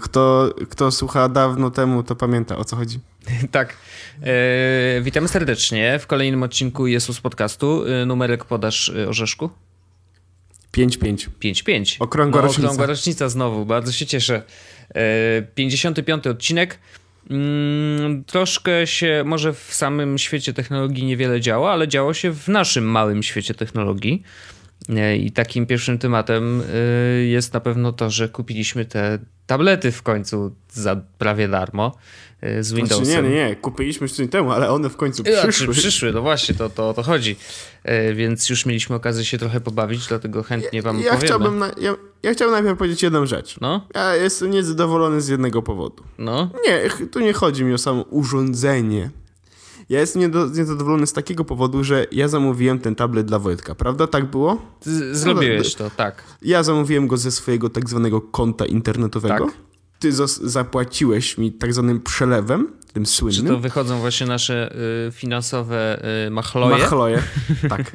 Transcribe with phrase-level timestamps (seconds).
[0.00, 3.00] Kto, kto słucha dawno temu, to pamięta o co chodzi.
[3.50, 3.76] Tak.
[4.22, 7.84] E, witamy serdecznie w kolejnym odcinku Jesus Podcastu.
[7.86, 9.50] E, numerek podasz e, Orzeszku?
[10.72, 11.28] 5-5.
[11.40, 11.96] 5-5.
[12.00, 12.66] Okrągła no, rocznica.
[12.68, 14.42] Okrągła rocznica znowu, bardzo się cieszę.
[14.94, 16.78] E, 55 odcinek.
[17.30, 22.84] Mm, troszkę się może w samym świecie technologii niewiele działo, ale działo się w naszym
[22.84, 24.22] małym świecie technologii.
[25.18, 26.76] I takim pierwszym tematem e,
[27.24, 31.96] jest na pewno to, że kupiliśmy te tablety w końcu za prawie darmo
[32.40, 33.04] e, z Windowsem.
[33.06, 35.74] Znaczy, nie, nie, nie, kupiliśmy tydzień temu, ale one w końcu Znaczy, przyszły.
[35.74, 37.36] przyszły, no właśnie, to, to o to chodzi.
[38.14, 41.24] Więc już mieliśmy okazję się trochę pobawić, dlatego chętnie wam Ja powiemy.
[41.26, 43.60] chciałbym, na, ja, ja chciałbym najpierw powiedzieć jedną rzecz.
[43.60, 46.02] No, Ja jestem niezadowolony z jednego powodu.
[46.18, 46.50] no.
[46.66, 49.10] Nie, tu nie chodzi mi o samo urządzenie.
[49.88, 54.06] Ja jestem niedo, niezadowolony z takiego powodu, że ja zamówiłem ten tablet dla Wojtka, prawda?
[54.06, 54.62] Tak było?
[54.80, 56.24] Z- Zrobiłeś to, tak.
[56.42, 59.44] Ja zamówiłem go ze swojego tak zwanego konta internetowego.
[59.46, 59.54] Tak.
[59.98, 63.46] Ty zapłaciłeś mi tak zwanym przelewem, tym Czy słynnym.
[63.46, 64.76] to wychodzą właśnie nasze
[65.08, 66.78] y, finansowe y, machloje?
[66.78, 67.22] Machloje.
[67.68, 67.92] tak.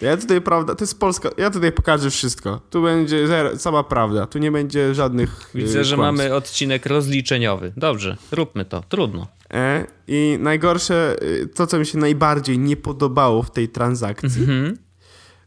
[0.00, 2.60] Ja tutaj, prawda, to jest Polska, ja tutaj pokażę wszystko.
[2.70, 6.24] Tu będzie zero, cała prawda, tu nie będzie żadnych Widzę, y, że kłamstw.
[6.24, 7.72] mamy odcinek rozliczeniowy.
[7.76, 8.82] Dobrze, róbmy to.
[8.88, 9.26] Trudno.
[9.54, 14.78] E, I najgorsze, y, to co mi się najbardziej nie podobało w tej transakcji, Mhm.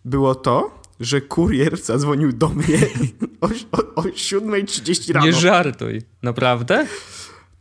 [0.06, 2.78] było to, że kurier zadzwonił do mnie
[3.42, 5.25] o, o, o 7.30 rano.
[5.25, 6.02] Nie żartuj.
[6.23, 6.88] Naprawdę?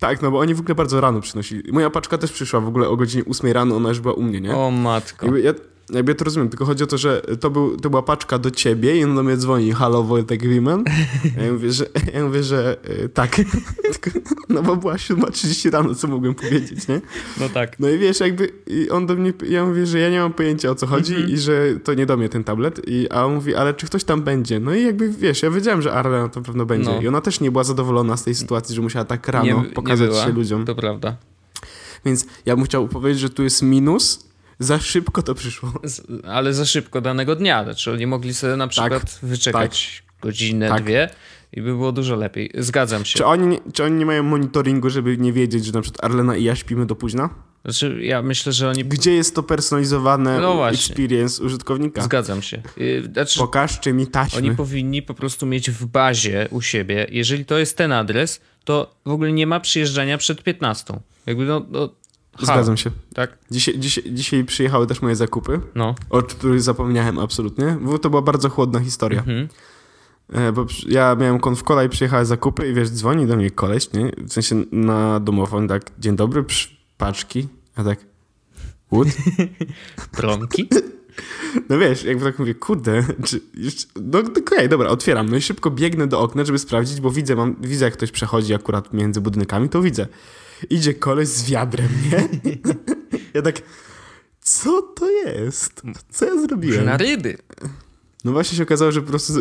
[0.00, 1.72] Tak, no bo oni w ogóle bardzo rano przynosili.
[1.72, 4.40] Moja paczka też przyszła w ogóle o godzinie 8 rano, ona już była u mnie,
[4.40, 4.56] nie?
[4.56, 5.26] O matko.
[5.26, 5.54] Jakby ja,
[5.92, 8.50] jakby ja to rozumiem, tylko chodzi o to, że to, był, to była paczka do
[8.50, 10.84] ciebie i on do mnie dzwoni, halo Wojtek Wiman.
[11.46, 13.36] Ja mówię, że, ja mówię, że y, tak.
[14.48, 17.00] No bo była 7.30 rano, co mogłem powiedzieć, nie?
[17.40, 17.80] No tak.
[17.80, 20.70] No i wiesz, jakby i on do mnie, ja mówię, że ja nie mam pojęcia
[20.70, 21.32] o co chodzi Mhm.
[21.32, 24.04] i że to nie do mnie ten tablet, I, a on mówi, ale czy ktoś
[24.04, 24.60] tam będzie?
[24.60, 27.00] No i jakby wiesz, ja wiedziałem, że Arlena to pewno będzie No.
[27.00, 29.64] i ona też nie była zadowolona z tej sytuacji, że musiała tak rano Nie- nie
[29.64, 30.24] pokazać była.
[30.24, 30.64] się ludziom.
[30.64, 31.16] To prawda.
[32.04, 34.29] Więc ja bym chciał powiedzieć, że tu jest minus,
[34.60, 35.72] za szybko to przyszło.
[35.84, 37.64] Z, ale za szybko danego dnia.
[37.64, 40.82] Znaczy oni mogli sobie na przykład wyczekać godzinę, Tak.
[40.84, 41.08] dwie
[41.52, 42.50] i by było dużo lepiej.
[42.58, 43.18] Zgadzam się.
[43.18, 46.36] Czy oni, nie- czy oni nie mają monitoringu, żeby nie wiedzieć, że na przykład Arlena
[46.36, 47.30] i ja śpimy do późna?
[47.64, 48.84] Znaczy ja myślę, że oni...
[48.84, 52.02] Gdzie jest to personalizowane No experience użytkownika?
[52.02, 52.62] Zgadzam się.
[52.78, 54.38] Y, Znaczy, Pokażcie mi taśmy.
[54.38, 58.94] Oni powinni po prostu mieć w bazie u siebie, jeżeli to jest ten adres, to
[59.04, 61.00] w ogóle nie ma przyjeżdżania przed 15.
[61.26, 61.88] Jakby no, no
[62.42, 62.90] Zgadzam się.
[63.14, 63.38] Tak?
[63.50, 65.94] Dzisiaj, dzisiaj, dzisiaj przyjechały też moje zakupy, No.
[66.10, 69.18] o których zapomniałem absolutnie, bo to była bardzo chłodna historia.
[69.18, 69.48] Mhm.
[70.32, 74.12] E, Bo ja miałem konfkola i przyjechały zakupy i wiesz, dzwoni do mnie koleś, nie?
[74.18, 76.44] W sensie na domofon, tak, dzień dobry,
[76.98, 77.48] paczki.
[77.76, 77.98] A tak,
[78.92, 79.08] Wood?
[80.16, 80.68] Promki?
[81.68, 85.40] No wiesz, jakby tak mówię, kurde, czy jeszcze, no no okej, dobra, otwieram, no i
[85.40, 89.20] szybko biegnę do okna, żeby sprawdzić, bo widzę, mam, widzę jak ktoś przechodzi akurat między
[89.20, 90.06] budynkami, to widzę.
[90.70, 92.28] Idzie koleś z wiadrem, nie?
[93.34, 93.62] ja tak,
[94.40, 95.82] co to jest?
[96.10, 96.84] Co ja Że zrobiłem?
[96.84, 97.38] na ryby.
[98.24, 99.32] No właśnie się okazało, że po prostu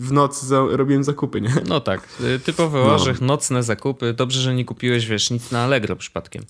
[0.00, 1.54] w nocy za, robiłem zakupy, nie?
[1.68, 2.08] No tak.
[2.36, 2.94] y, Typowy No.
[2.94, 4.12] orzech, nocne zakupy.
[4.12, 6.42] Dobrze, że nie kupiłeś, wiesz, nic na Allegro przypadkiem.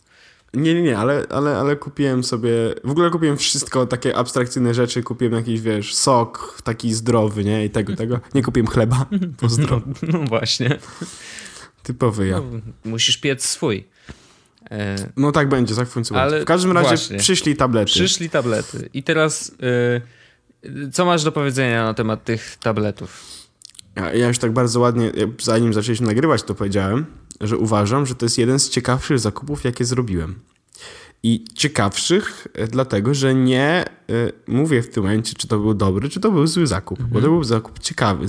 [0.55, 2.51] Nie, nie, nie, ale, ale, ale kupiłem sobie,
[2.85, 7.65] w ogóle kupiłem wszystko, takie abstrakcyjne rzeczy, kupiłem jakiś, wiesz, sok taki zdrowy, nie?
[7.65, 8.21] I tego, tego.
[8.35, 9.07] Nie kupiłem chleba,
[9.41, 9.83] pozdro.
[9.87, 10.79] No, no właśnie.
[11.85, 12.37] Typowy ja.
[12.41, 13.85] No, musisz piec swój.
[14.71, 16.41] E, No tak będzie, tak końcu Ale.
[16.41, 17.19] W każdym razie właśnie.
[17.19, 17.91] przyszli tablety.
[17.91, 18.89] Przyszli tablety.
[18.95, 19.53] I teraz
[20.65, 23.25] y, co masz do powiedzenia na temat tych tabletów?
[23.97, 25.13] Ja, ja już tak bardzo ładnie,
[25.43, 27.07] zanim zaczęliśmy nagrywać, to powiedziałem,
[27.41, 30.41] że uważam, że to jest jeden z ciekawszych zakupów, jakie zrobiłem.
[31.23, 33.85] I ciekawszych e, dlatego, że nie e,
[34.47, 37.27] mówię w tym momencie, czy to był dobry, czy to był zły zakup, bo to
[37.27, 38.27] był zakup ciekawy,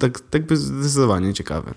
[0.00, 1.74] tak, tak by zdecydowanie ciekawy.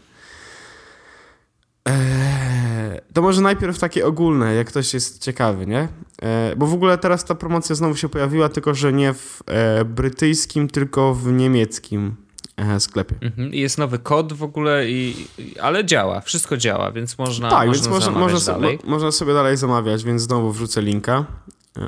[1.85, 5.87] Eee, to może najpierw takie ogólne, jak ktoś jest ciekawy, nie?
[6.21, 9.85] Eee, bo w ogóle teraz ta promocja znowu się pojawiła, tylko że nie w e,
[9.85, 12.15] brytyjskim, tylko w niemieckim
[12.57, 13.15] e, sklepie.
[13.21, 13.53] Mhm.
[13.53, 15.27] I Jest nowy kod w ogóle, i,
[15.61, 20.03] ale działa, wszystko działa, więc można, tak, można więc można, zamawiać można, sobie dalej zamawiać,
[20.03, 21.25] więc znowu wrzucę linka.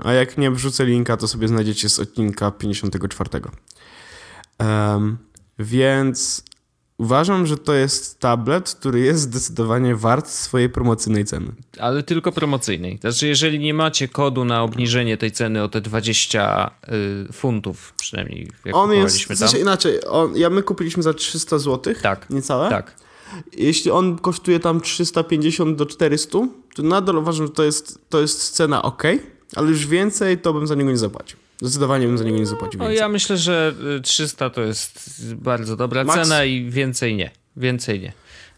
[0.03, 3.29] A jak nie wrzucę linka, to sobie znajdziecie z odcinka 54.
[4.57, 5.17] Em,
[5.59, 6.44] więc
[7.03, 11.47] uważam, że to jest tablet, który jest zdecydowanie wart swojej promocyjnej ceny.
[11.79, 12.97] Ale tylko promocyjnej.
[13.01, 16.71] Znaczy, jeżeli nie macie kodu na obniżenie tej ceny o te 20
[17.29, 19.38] y, funtów, przynajmniej jak On jest, tam.
[19.38, 22.69] sensie inaczej, on, ja my kupiliśmy za 300 zł, Tak, niecałe.
[22.69, 22.95] tak.
[23.57, 26.39] Jeśli on kosztuje tam 350 do 400,
[26.75, 29.03] to nadal uważam, że to jest, to jest cena ok,
[29.55, 31.42] ale już więcej to bym za niego nie zapłacił.
[31.63, 33.00] Zdecydowanie bym za niego nie zapłacił No, więcej.
[33.00, 36.21] ja myślę, że y, 300 to jest bardzo dobra Max?
[36.21, 37.31] cena i więcej nie.
[37.57, 38.10] Więcej nie.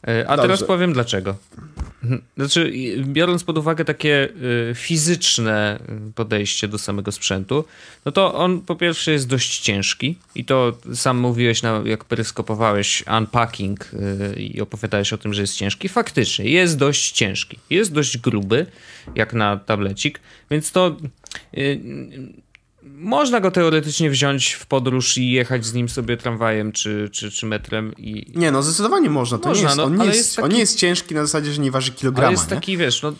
[0.10, 0.42] Y, A Dobrze.
[0.42, 1.36] teraz powiem dlaczego.
[2.04, 2.22] Mhm.
[2.38, 4.30] Znaczy, y, biorąc pod uwagę takie
[4.72, 5.80] y, fizyczne
[6.10, 7.66] y, podejście do samego sprzętu,
[8.06, 13.92] no to on po pierwsze jest dość ciężki i to sam mówiłeś, jak peryskopowałeś unpacking
[14.36, 15.90] y, i opowiadałeś o tym, że jest ciężki.
[15.90, 17.60] Faktycznie, jest dość ciężki.
[17.70, 18.66] Jest dość gruby,
[19.16, 20.20] jak na tablecik,
[20.52, 20.96] więc to...
[22.86, 27.46] można go teoretycznie wziąć w podróż i jechać z nim sobie tramwajem czy, czy, czy
[27.46, 29.38] metrem i, Nie, no zdecydowanie można.
[29.38, 31.26] To Można, nie jest, no, on, nie jest, jest on taki- nie jest ciężki na
[31.26, 32.28] zasadzie, że nie waży kilograma.
[32.28, 32.56] Ale jest nie?
[32.56, 33.14] taki, wiesz, no,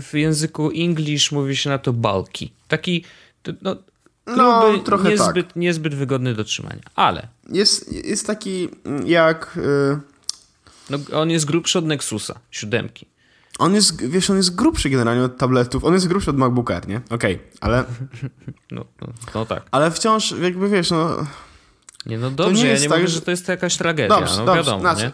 [0.00, 2.50] w języku English mówi się na to bulky.
[2.68, 3.04] Taki,
[3.62, 3.76] no,
[4.36, 5.12] No, trochę tak.
[5.18, 6.82] niezbyt, niezbyt wygodny do trzymania.
[6.94, 9.56] Ale Jest, jest taki mm, jak...
[9.56, 9.98] y,
[10.90, 13.06] no, on jest grubszy od Nexusa, siódemki.
[13.58, 15.84] On jest, wiesz, on jest grubszy generalnie od tabletów.
[15.84, 17.00] On jest grubszy od MacBooka Air, nie?
[17.10, 17.84] Okej, ale,
[18.70, 19.62] No, no, no tak.
[19.70, 21.26] ale wciąż jakby, wiesz, no...
[22.06, 24.44] Nie, no dobrze, nie ja nie tak, mówię, że- to jest jakaś tragedia, Dobrze, no
[24.46, 24.56] dobrze.
[24.62, 25.10] wiadomo, znaczy,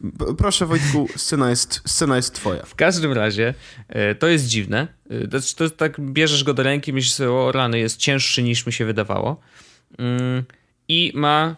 [0.00, 0.34] nie?
[0.38, 2.62] Proszę Wojtku, scena jest, scena jest twoja.
[2.66, 3.54] W każdym razie
[3.88, 4.88] e, to jest dziwne.
[5.10, 8.66] E, To, jest tak, bierzesz go do ręki, myślisz sobie, o rany, jest cięższy niż
[8.66, 9.40] mi się wydawało.
[9.98, 10.44] Mm,
[10.88, 11.56] I ma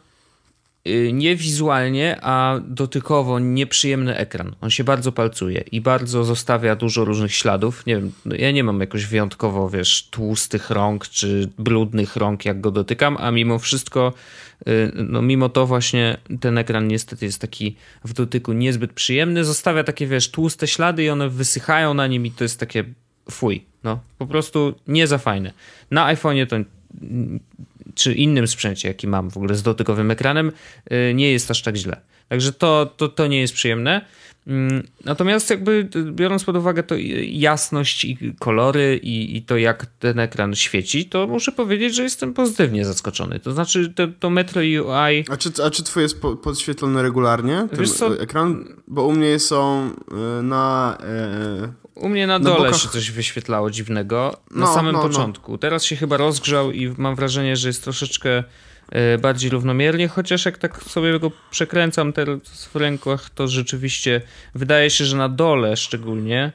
[1.12, 4.54] nie wizualnie, a dotykowo nieprzyjemny ekran.
[4.60, 7.86] On się bardzo palcuje i bardzo zostawia dużo różnych śladów.
[7.86, 12.60] Nie wiem, no ja nie mam jakoś wyjątkowo, wiesz, tłustych rąk czy brudnych rąk, jak
[12.60, 14.12] go dotykam, a mimo wszystko,
[14.69, 19.44] y, no mimo to właśnie ten ekran niestety jest taki w dotyku niezbyt przyjemny.
[19.44, 22.84] Zostawia takie, wiesz, tłuste ślady i one wysychają na nim i to jest takie
[23.31, 23.64] fuj.
[23.84, 25.52] No, po prostu nie za fajne.
[25.90, 26.56] Na iPhone'ie to
[27.94, 30.52] czy innym sprzęcie, jaki mam w ogóle z dotykowym ekranem,
[30.92, 32.00] y, nie jest aż tak źle.
[32.28, 34.04] Także to, to, to nie jest przyjemne.
[34.46, 39.56] Mm, Natomiast jakby y, biorąc pod uwagę to y, jasność i kolory i, i to
[39.56, 43.40] jak ten ekran świeci, to muszę powiedzieć, że jestem pozytywnie zaskoczony.
[43.40, 47.69] To znaczy to, to Metro UI A czy, a czy twój jest po, podświetlony regularnie,
[47.70, 48.64] ten ekran?
[48.88, 49.90] Bo u mnie są
[50.42, 50.98] na...
[51.81, 55.02] y, u mnie na Na dole bokach- się coś wyświetlało dziwnego na No, samym no,
[55.02, 55.08] no.
[55.08, 55.58] początku.
[55.58, 58.44] Teraz się chyba rozgrzał i mam wrażenie, że jest troszeczkę
[58.93, 62.38] e, bardziej równomiernie, chociaż jak tak sobie go przekręcam teraz
[62.73, 64.20] w rękach, to rzeczywiście
[64.55, 66.52] wydaje się, że na dole szczególnie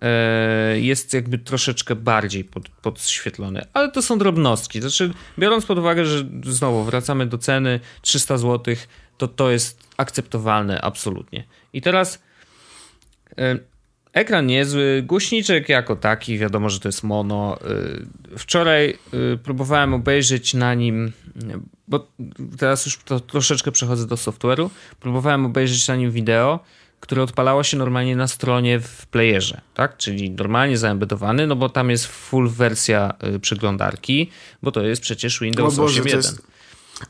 [0.00, 3.66] e, jest jakby troszeczkę bardziej pod, podświetlony.
[3.72, 4.80] Ale to są drobnostki.
[4.80, 8.74] Znaczy, biorąc pod uwagę, że znowu wracamy do ceny 300 zł,
[9.18, 11.44] to to jest akceptowalne absolutnie.
[11.72, 12.22] I teraz
[13.38, 13.58] e,
[14.14, 17.58] Ekran niezły, głośniczek jako taki, wiadomo, że to jest mono.
[18.32, 18.98] Y, Wczoraj
[19.34, 21.12] y, próbowałem obejrzeć na nim, y,
[21.88, 22.06] bo
[22.58, 24.70] teraz już to troszeczkę przechodzę do software'u,
[25.00, 26.60] próbowałem obejrzeć na nim wideo,
[27.00, 29.96] które odpalało się normalnie na stronie w playerze, tak?
[29.96, 34.30] Czyli normalnie zaembedowany, no bo tam jest full wersja przeglądarki,
[34.62, 36.53] bo to jest przecież Windows O Boże, 8.1.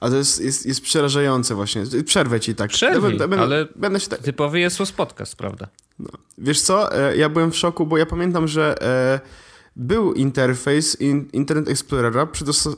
[0.00, 1.82] a to jest, jest, jest przerażające właśnie.
[2.04, 2.70] Przerwę ci tak.
[2.70, 4.20] Przerwij, będę, ale- Będę się tak...
[4.20, 5.68] Typowy jest podcast, prawda?
[6.38, 9.20] Wiesz co, e, ja byłem w szoku, bo ja pamiętam, że e,
[9.76, 12.26] był interfejs in, Internet Explorera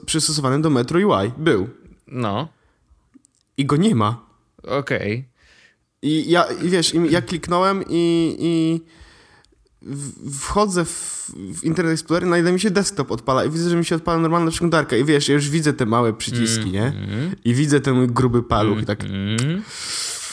[0.06, 1.32] przystosowany do Metro UI.
[1.38, 1.68] Był.
[2.06, 2.48] No,
[3.56, 4.26] I go nie ma.
[4.62, 5.28] okej.
[6.02, 8.80] I ja, i wiesz, ja kliknąłem i, i
[10.40, 13.84] wchodzę w, w Internet Explorer, na ile mi się desktop odpala i widzę, że mi
[13.84, 16.92] się odpala normalna przeglądarka i wiesz, ja już widzę te małe przyciski, nie?
[17.44, 19.62] I widzę ten mój gruby paluch i tak, Mm.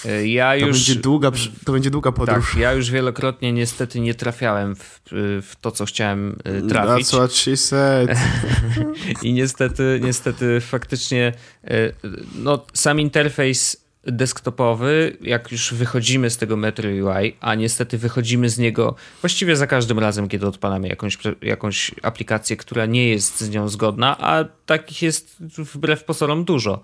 [0.06, 0.78] Y, Ja to, już...
[0.78, 1.32] będzie długa,
[1.66, 2.52] to będzie długa podróż.
[2.52, 5.00] Tak, ja już wielokrotnie niestety nie trafiałem w,
[5.42, 7.08] w to, co chciałem y, trafić.
[7.08, 8.10] That's what she said.
[9.22, 11.34] I niestety, niestety faktycznie
[11.72, 11.94] y,
[12.36, 18.58] no, sam interfejs desktopowy, jak już wychodzimy z tego Metro UI, a niestety wychodzimy z
[18.58, 23.70] niego właściwie za każdym razem, kiedy odpalamy jakąś, jakąś aplikację, która nie jest z nią
[23.70, 26.82] zgodna, a takich jest wbrew pozorom dużo.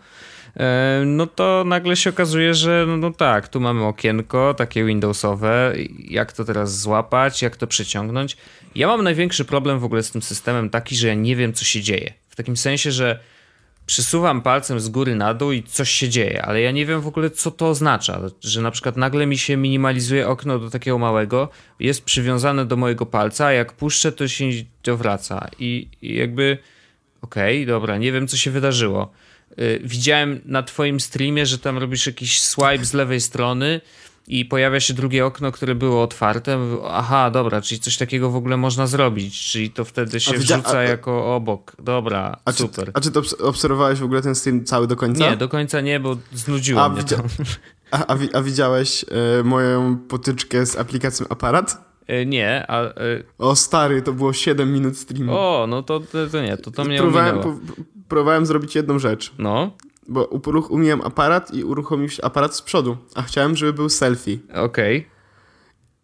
[0.57, 5.73] E, No to nagle się okazuje, że no, no tak, tu mamy okienko takie Windowsowe,
[5.99, 8.37] jak to teraz złapać, jak to przeciągnąć.
[8.75, 11.65] Ja mam największy problem w ogóle z tym systemem taki, że ja nie wiem, co
[11.65, 12.13] się dzieje.
[12.29, 13.19] W takim sensie, że
[13.89, 17.07] przysuwam palcem z góry na dół i coś się dzieje, ale ja nie wiem w
[17.07, 18.21] ogóle, co to oznacza.
[18.41, 23.05] Że na przykład nagle mi się minimalizuje okno do takiego małego, jest przywiązane do mojego
[23.05, 24.45] palca, a jak puszczę, to się
[24.81, 25.49] to wraca.
[25.59, 26.57] I, i jakby,
[27.21, 29.11] okej, dobra, nie wiem, co się wydarzyło.
[29.59, 33.81] Y, Widziałem na twoim streamie, że tam robisz jakiś swipe z lewej strony
[34.29, 36.57] i pojawia się drugie okno, które było otwarte.
[36.89, 40.77] Aha, dobra, czyli coś takiego w ogóle można zrobić, czyli to wtedy się widzia- wrzuca
[40.77, 41.75] a- jako obok.
[41.79, 42.91] Dobra, A czy, super.
[42.93, 45.29] a czy to obs- obserwowałeś w ogóle ten stream cały do końca?
[45.29, 47.15] Nie, do końca nie, bo znudziło A, mnie to.
[47.91, 49.05] A, a, wi- a widziałeś
[49.39, 51.89] e, moją potyczkę z aplikacją Aparat?
[52.07, 52.81] E, nie, a...
[52.83, 52.93] E...
[53.37, 55.33] O stary, to było 7 minut streamu.
[55.37, 57.39] O, no to, to, to nie, to to mnie próbowałem,
[58.07, 59.33] próbowałem zrobić jedną rzecz.
[59.37, 59.71] No.
[60.09, 64.37] Bo uruchomiłem aparat i uruchomił się aparat z przodu, a chciałem, żeby był selfie.
[64.49, 64.97] Okej.
[64.97, 65.19] Okay.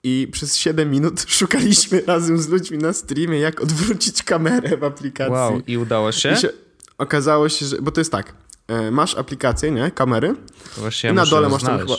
[0.04, 5.34] I przez 7 minut szukaliśmy razem z ludźmi na streamie, jak odwrócić kamerę w aplikacji.
[5.34, 6.34] Wow, i udało się?
[6.34, 6.50] I się
[6.98, 7.82] okazało się, że.
[7.82, 8.34] Bo to jest tak.
[8.68, 9.92] E, masz aplikację, nie?
[9.92, 10.36] Kamery.
[10.78, 11.96] Właśnie I na dole masz tam chyba.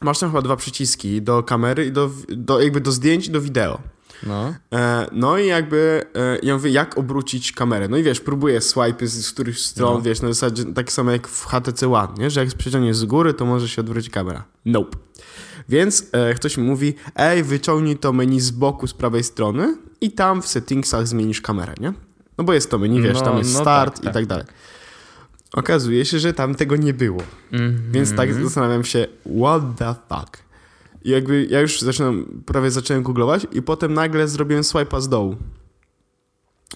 [0.00, 3.40] Masz tam chyba dwa przyciski do kamery i do, do jakby do zdjęć i do
[3.40, 3.80] wideo.
[4.26, 4.54] No.
[4.72, 7.88] E, no i jakby e, ja mówię, jak obrócić kamerę.
[7.88, 10.02] No i wiesz, próbuję swipe z, z których stron, no.
[10.02, 12.30] wiesz, na zasadzie tak samo jak w HTC One, nie?
[12.30, 14.44] że jak przeciągniesz z góry, to może się odwrócić kamera.
[14.64, 14.98] Nope.
[15.68, 20.12] Więc e, ktoś mi mówi, ej, wyciągnij to menu z boku, z prawej strony i
[20.12, 21.92] tam w settingsach zmienisz kamerę, nie?
[22.38, 24.26] No bo jest to menu, wiesz, no, tam jest no start tak, i tak, tak
[24.26, 24.44] dalej.
[25.52, 27.22] Okazuje się, że tam tego nie było.
[27.52, 27.90] Mm -hmm.
[27.90, 29.06] Więc tak zastanawiam się,
[29.42, 30.47] what the fuck?
[31.08, 35.36] I jakby ja już zaczynam, prawie zacząłem googlować i potem nagle zrobiłem swipe'a z dołu.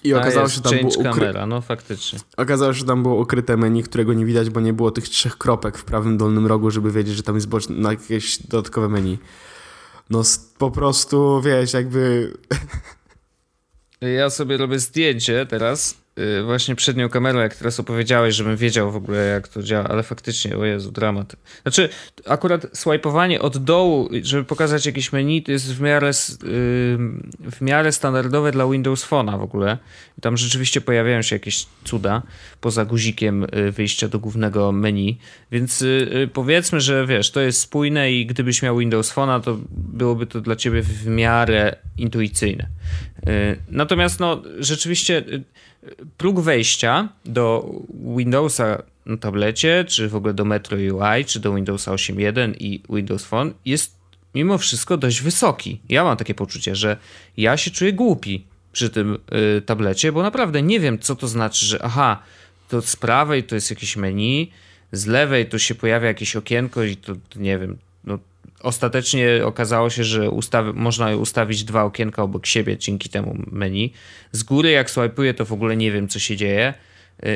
[0.03, 1.45] I okazało się, że tam było ukryte.
[1.47, 2.19] no faktycznie.
[2.37, 5.37] Okazało się, że tam było ukryte menu, którego nie widać, bo nie było tych trzech
[5.37, 9.17] kropek w prawym dolnym rogu, żeby wiedzieć, że tam jest boczne, na jakieś dodatkowe menu.
[10.09, 10.21] No
[10.57, 12.33] po prostu, wiesz, jakby...
[14.17, 15.97] Ja sobie robię zdjęcie teraz
[16.45, 20.57] właśnie przednią kamerą, jak teraz opowiedziałeś, żebym wiedział w ogóle jak to działa, ale faktycznie,
[20.57, 21.35] o Jezu, dramat.
[21.61, 21.89] Znaczy,
[22.27, 26.11] akurat swipowanie od dołu, żeby pokazać jakieś menu, to jest w miarę,
[27.51, 29.77] w miarę standardowe dla Windows Phone'a w ogóle.
[30.21, 32.21] Tam rzeczywiście pojawiają się jakieś cuda
[32.61, 35.17] poza guzikiem y, wyjścia do głównego menu,
[35.51, 40.27] więc y, powiedzmy, że wiesz, to jest spójne i gdybyś miał Windows Phone'a, to byłoby
[40.27, 42.67] to dla ciebie w miarę intuicyjne.
[43.69, 45.23] Natomiast no, rzeczywiście
[46.17, 47.71] próg wejścia do
[48.17, 53.25] Windowsa na tablecie, czy w ogóle do Metro UI, czy do Windowsa 8.1 i Windows
[53.25, 53.95] Phone jest
[54.35, 55.79] mimo wszystko dość wysoki.
[55.89, 56.97] Ja mam takie poczucie, że
[57.37, 59.17] ja się czuję głupi przy tym
[59.57, 62.23] y, tablecie, bo naprawdę nie wiem, co to znaczy, że aha,
[62.69, 64.51] to z prawej to jest jakieś menu,
[64.91, 67.77] z lewej to się pojawia jakieś okienko i to, to nie wiem,
[68.63, 73.93] Ostatecznie okazało się, że ustawi, można ustawić dwa okienka obok siebie dzięki temu menu.
[74.31, 76.73] Z góry jak swipuję, to w ogóle nie wiem, co się dzieje.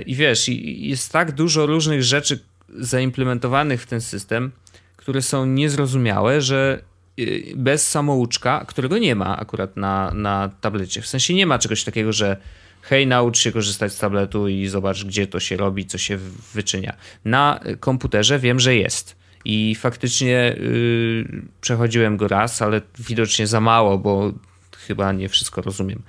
[0.05, 4.51] I wiesz, jest tak dużo różnych rzeczy zaimplementowanych w ten system,
[4.97, 6.81] które są niezrozumiałe, że
[7.19, 11.01] y, bez samouczka, którego nie ma akurat na, na tablecie.
[11.01, 12.37] W sensie nie ma czegoś takiego, że
[12.81, 16.17] hej, naucz się korzystać z tabletu i zobacz, gdzie to się robi, co się
[16.53, 16.95] wyczynia.
[17.25, 19.15] Na komputerze wiem, że jest
[19.45, 24.33] i faktycznie yy, przechodziłem go raz, ale widocznie za mało, bo
[24.77, 26.01] chyba nie wszystko rozumiem.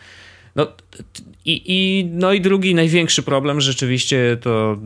[0.56, 0.66] No
[1.44, 4.78] i, i, no i drugi największy problem rzeczywiście to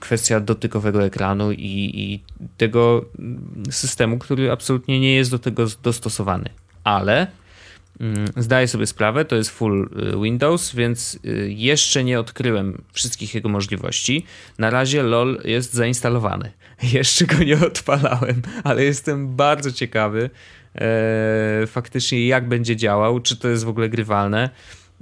[0.00, 2.20] kwestia dotykowego ekranu i, i
[2.56, 3.04] tego
[3.70, 6.50] systemu, który absolutnie nie jest do tego dostosowany.
[6.84, 7.26] Ale
[8.00, 13.34] Mm, zdaję sobie sprawę, to jest full y, Windows, więc y, jeszcze nie odkryłem wszystkich
[13.34, 14.24] jego możliwości.
[14.58, 16.52] Na razie LOL jest zainstalowany.
[16.92, 20.30] Jeszcze go nie odpalałem, ale jestem bardzo ciekawy
[20.74, 24.50] e, faktycznie jak będzie działał, czy to jest w ogóle grywalne.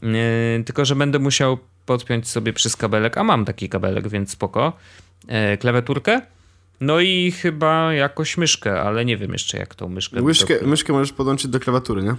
[0.03, 4.73] E, tylko, że będę musiał podpiąć sobie przez kabelek, a mam taki kabelek, więc spoko.
[5.29, 6.23] E, klawiaturkę.
[6.81, 10.23] No i chyba jakoś myszkę, ale nie wiem jeszcze jak tą myszkę.
[10.23, 12.15] Myszkę, myszkę możesz podłączyć do klawiatury, nie?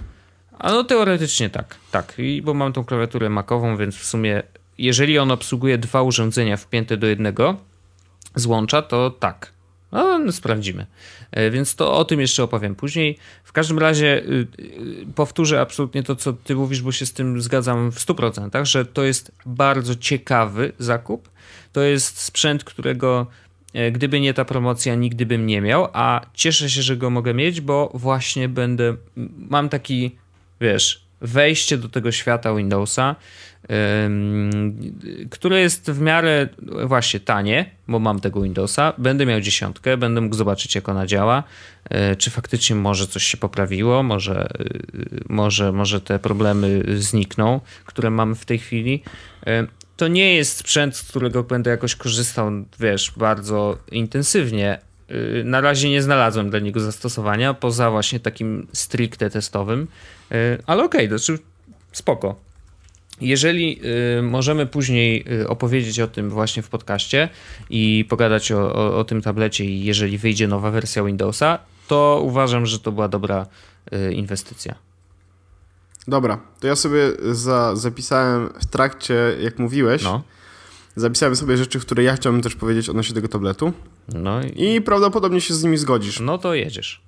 [0.58, 2.14] A no teoretycznie tak, tak.
[2.18, 4.42] I bo mam tą klawiaturę makową, więc w sumie
[4.78, 7.56] jeżeli on obsługuje dwa urządzenia wpięte do jednego
[8.34, 9.52] złącza, to tak.
[9.92, 10.86] No, no, sprawdzimy.
[11.30, 13.18] E, więc to o tym jeszcze opowiem później.
[13.44, 17.40] W każdym razie y, y, powtórzę absolutnie to, co ty mówisz, bo się z tym
[17.40, 21.28] zgadzam w 100%, że to jest bardzo ciekawy zakup.
[21.72, 23.26] To jest sprzęt, którego
[23.74, 27.34] e, gdyby nie ta promocja, nigdy bym nie miał, a cieszę się, że go mogę
[27.34, 28.96] mieć, bo właśnie będę,
[29.50, 30.16] mam taki
[30.60, 33.16] wiesz, wejście do tego świata Windowsa,
[35.30, 36.48] które jest w miarę
[36.84, 41.42] właśnie tanie, bo mam tego Windowsa, będę miał dziesiątkę, będę mógł zobaczyć jak ona działa,
[41.90, 44.64] e, czy faktycznie może coś się poprawiło, może, e,
[45.28, 49.02] może, może te problemy znikną, które mamy w tej chwili.
[49.46, 52.50] E, to nie jest sprzęt, z którego będę jakoś korzystał,
[52.80, 54.78] wiesz, bardzo intensywnie,
[55.44, 59.86] na razie nie znalazłem dla niego zastosowania, poza właśnie takim stricte testowym,
[60.66, 61.42] ale okej, okay, to znaczy
[61.92, 62.49] spoko.
[63.20, 63.80] Jeżeli
[64.18, 67.28] y, możemy później opowiedzieć o tym właśnie w podcaście
[67.70, 71.58] i pogadać o, o, o, tym tablecie i jeżeli wyjdzie nowa wersja Windowsa,
[71.88, 73.46] to uważam, że to była dobra
[74.12, 74.74] inwestycja.
[76.08, 80.22] Dobra, to ja sobie za, zapisałem w trakcie, jak mówiłeś, no.
[80.96, 83.72] zapisałem sobie rzeczy, które ja chciałbym też powiedzieć odnośnie tego tabletu.
[84.14, 84.74] No i...
[84.74, 86.20] I prawdopodobnie się z nimi zgodzisz.
[86.20, 87.00] No to jedziesz.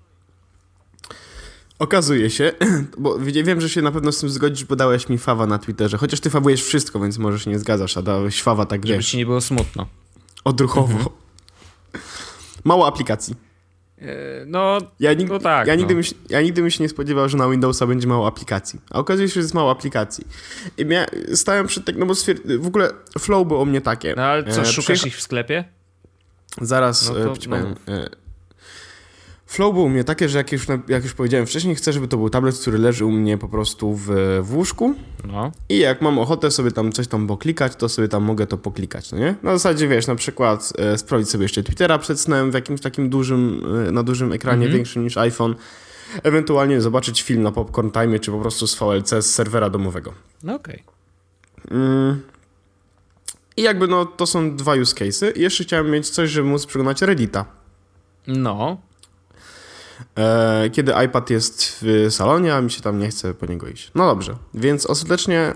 [1.82, 2.52] Okazuje się,
[2.98, 5.96] bo wiem, że się na pewno z tym zgodzisz, bo dałeś mi fawa na Twitterze,
[5.98, 9.10] chociaż ty fawujesz wszystko, więc może się nie zgadzasz, a dałeś fawa tak, Żeby wiesz,
[9.10, 9.86] ci nie było smutno.
[10.44, 10.92] odruchowo.
[10.92, 11.08] Mhm.
[12.64, 13.34] Mało aplikacji.
[13.98, 14.06] E,
[14.46, 15.66] No, Ja, nig- no tak.
[15.66, 16.02] ja, nigdy no.
[16.02, 18.80] się, ja nigdy bym się nie spodziewał, że na Windowsa będzie mało aplikacji.
[18.90, 20.26] A okazuje się, że jest mało aplikacji.
[20.78, 22.14] I mia- stałem przed tak, no bo
[22.58, 24.14] w ogóle flow było u mnie takie.
[24.16, 25.64] No ale co, E, szukasz ich w sklepie?
[26.60, 27.74] Zaraz No no to- ci no powiem.
[27.88, 28.08] E,
[29.52, 32.16] Flow było u mnie takie, że jak już, jak już powiedziałem wcześniej, chcę, żeby to
[32.16, 34.06] był tablet, który leży u mnie po prostu w,
[34.42, 34.94] w łóżku
[35.24, 35.52] No.
[35.68, 39.12] i jak mam ochotę sobie tam coś tam poklikać, to sobie tam mogę to poklikać,
[39.12, 39.34] no nie?
[39.42, 43.10] Na zasadzie, wiesz, na przykład e, sprawdzić sobie jeszcze Twittera przed snem w jakimś takim
[43.10, 44.72] dużym, e, na dużym ekranie, Mhm.
[44.76, 45.54] większym niż iPhone,
[46.22, 50.12] ewentualnie zobaczyć film na Popcorn Time, czy po prostu z VLC, z serwera domowego.
[50.42, 50.82] No okej.
[51.70, 52.22] Mm.
[53.56, 55.36] I jakby no, to są dwa use case'y.
[55.36, 57.44] I jeszcze chciałem mieć coś, żeby móc przeglądać Reddita.
[58.26, 58.76] No.
[60.18, 63.90] E, kiedy iPad jest w salonie, a mi się tam nie chce po niego iść.
[63.94, 65.54] No dobrze, więc ostatecznie e,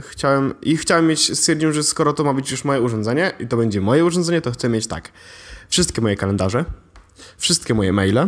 [0.00, 3.56] chciałem i chciałem mieć, stwierdziłem, że skoro to ma być już moje urządzenie i to
[3.56, 5.12] będzie moje urządzenie, to chcę mieć tak,
[5.68, 6.64] wszystkie moje kalendarze,
[7.38, 8.18] wszystkie moje maile,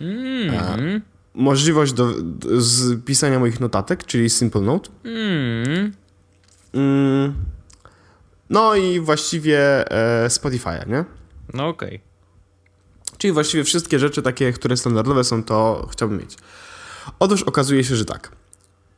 [0.00, 1.00] Mm.
[1.34, 5.92] możliwość do, do, z pisania moich notatek, czyli Simple Note, Mm.
[6.74, 7.34] mm,
[8.50, 9.58] no i właściwie
[10.24, 11.04] e, Spotify'a, nie?
[11.54, 12.00] No okej.
[13.18, 16.36] Czyli właściwie wszystkie rzeczy takie, które standardowe są, to chciałbym mieć.
[17.18, 18.32] Otóż okazuje się, że tak.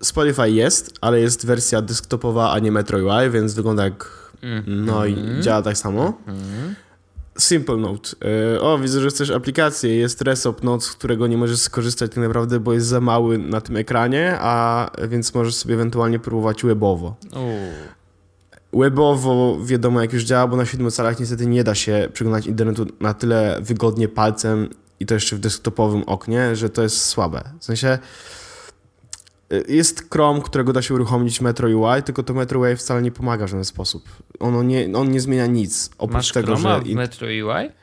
[0.02, 4.30] Spotify jest, ale jest wersja desktopowa, a nie Metro UI, więc wygląda jak...
[4.66, 6.12] No i działa tak samo.
[7.38, 8.10] Simple Note.
[8.54, 9.96] Y, O, widzę, że chcesz aplikację.
[9.96, 13.60] Jest Resop Note, z którego nie możesz skorzystać tak naprawdę, bo jest za mały na
[13.60, 17.16] tym ekranie, a więc możesz sobie ewentualnie próbować webowo.
[18.72, 22.86] Webowo wiadomo jak już działa, bo na siedmiu calach niestety nie da się przeglądać internetu
[23.00, 24.68] na tyle wygodnie palcem
[25.00, 27.42] i to jeszcze w desktopowym oknie, że to jest słabe.
[27.58, 27.98] W sensie
[29.52, 33.10] y, jest Chrome, którego da się uruchomić Metro UI, tylko to Metro UI wcale nie
[33.12, 34.08] pomaga w żaden sposób.
[34.40, 35.90] Ono nie, on nie zmienia nic.
[35.98, 36.84] Oprócz Masz tego, Chroma że...
[36.84, 37.79] w Metro UI?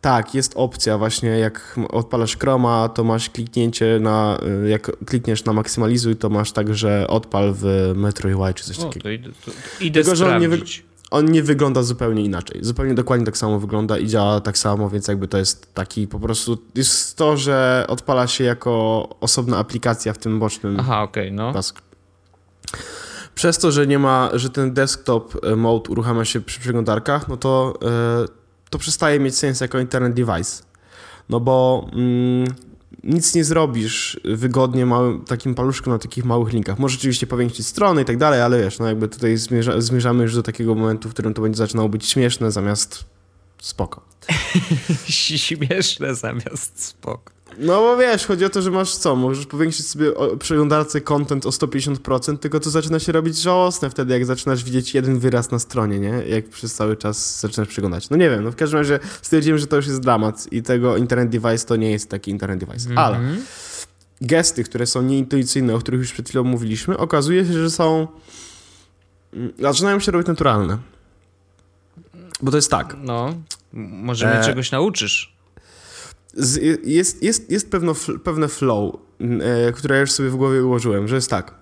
[0.00, 5.52] Tak, jest opcja właśnie, jak odpalasz Chroma, to masz kliknięcie na, y, jak klikniesz na
[5.52, 9.02] maksymalizuj, to masz tak, że odpal w Metro UI czy coś O, takiego.
[9.02, 10.48] to idę, to idę Tylko, że on nie
[11.10, 12.58] on nie wygląda zupełnie inaczej.
[12.64, 16.20] Zupełnie dokładnie tak samo wygląda i działa tak samo, więc jakby to jest taki po
[16.20, 16.58] prostu.
[16.74, 21.52] Jest to, że odpala się jako osobna aplikacja w tym bocznym Aha, okej, no.
[23.34, 27.36] Przez to, że nie ma, że ten desktop e, mode uruchamia się przy przeglądarkach, no
[27.36, 28.37] to, e,
[28.70, 30.62] to przestaje mieć sens jako internet device.
[31.28, 32.54] No bo mm,
[33.04, 36.78] nic nie zrobisz wygodnie małym, takim paluszkiem na takich małych linkach.
[36.78, 40.34] Może oczywiście powiększyć strony i tak dalej, ale wiesz, no jakby tutaj zmierza, zmierzamy już
[40.34, 43.04] do takiego momentu, w którym to będzie zaczynało być śmieszne zamiast
[43.62, 44.02] spoko.
[45.08, 47.37] Śmieszne zamiast spoko.
[47.60, 51.46] No bo wiesz, chodzi o to, że masz co, możesz powiększyć sobie o przeglądarce content
[51.46, 55.58] o 150%, tylko to zaczyna się robić żałosne wtedy, jak zaczynasz widzieć jeden wyraz na
[55.58, 56.08] stronie, nie?
[56.28, 58.10] Jak przez cały czas zaczynasz przeglądać.
[58.10, 60.96] No nie wiem, no w każdym razie stwierdziłem, że to już jest dramat i tego
[60.96, 62.88] internet device to nie jest taki internet device.
[62.96, 63.42] Ale Mhm.
[64.20, 68.06] gesty, które są nieintuicyjne, o których już przed chwilą mówiliśmy, okazuje się, że są...
[69.34, 70.78] mm, Zaczynają się robić naturalne.
[72.42, 73.34] Bo to jest tak, No.
[73.72, 75.37] Może mnie E, czegoś nauczysz.
[76.38, 77.92] Z, jest, jest, jest pewno,
[78.24, 78.94] pewne flow,
[79.40, 81.54] e, które ja już sobie w głowie ułożyłem, że jest tak.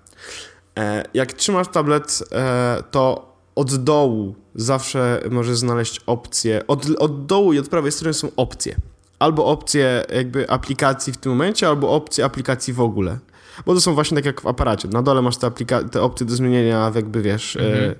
[0.78, 6.66] E, jak trzymasz tablet, e, to od dołu zawsze możesz znaleźć opcje.
[6.66, 8.76] Od, od dołu i od prawej strony są opcje.
[9.18, 13.18] Albo opcje jakby aplikacji w tym momencie, albo opcje aplikacji w ogóle.
[13.66, 14.88] Bo to są właśnie tak jak w aparacie.
[14.88, 17.94] Na dole masz te, aplika- te opcje do zmienienia, jakby wiesz, e,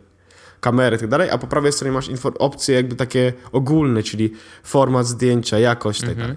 [0.60, 5.06] kamery i tak dalej, a po prawej stronie masz opcje jakby takie ogólne, czyli format
[5.06, 6.36] zdjęcia, jakość i tak dalej.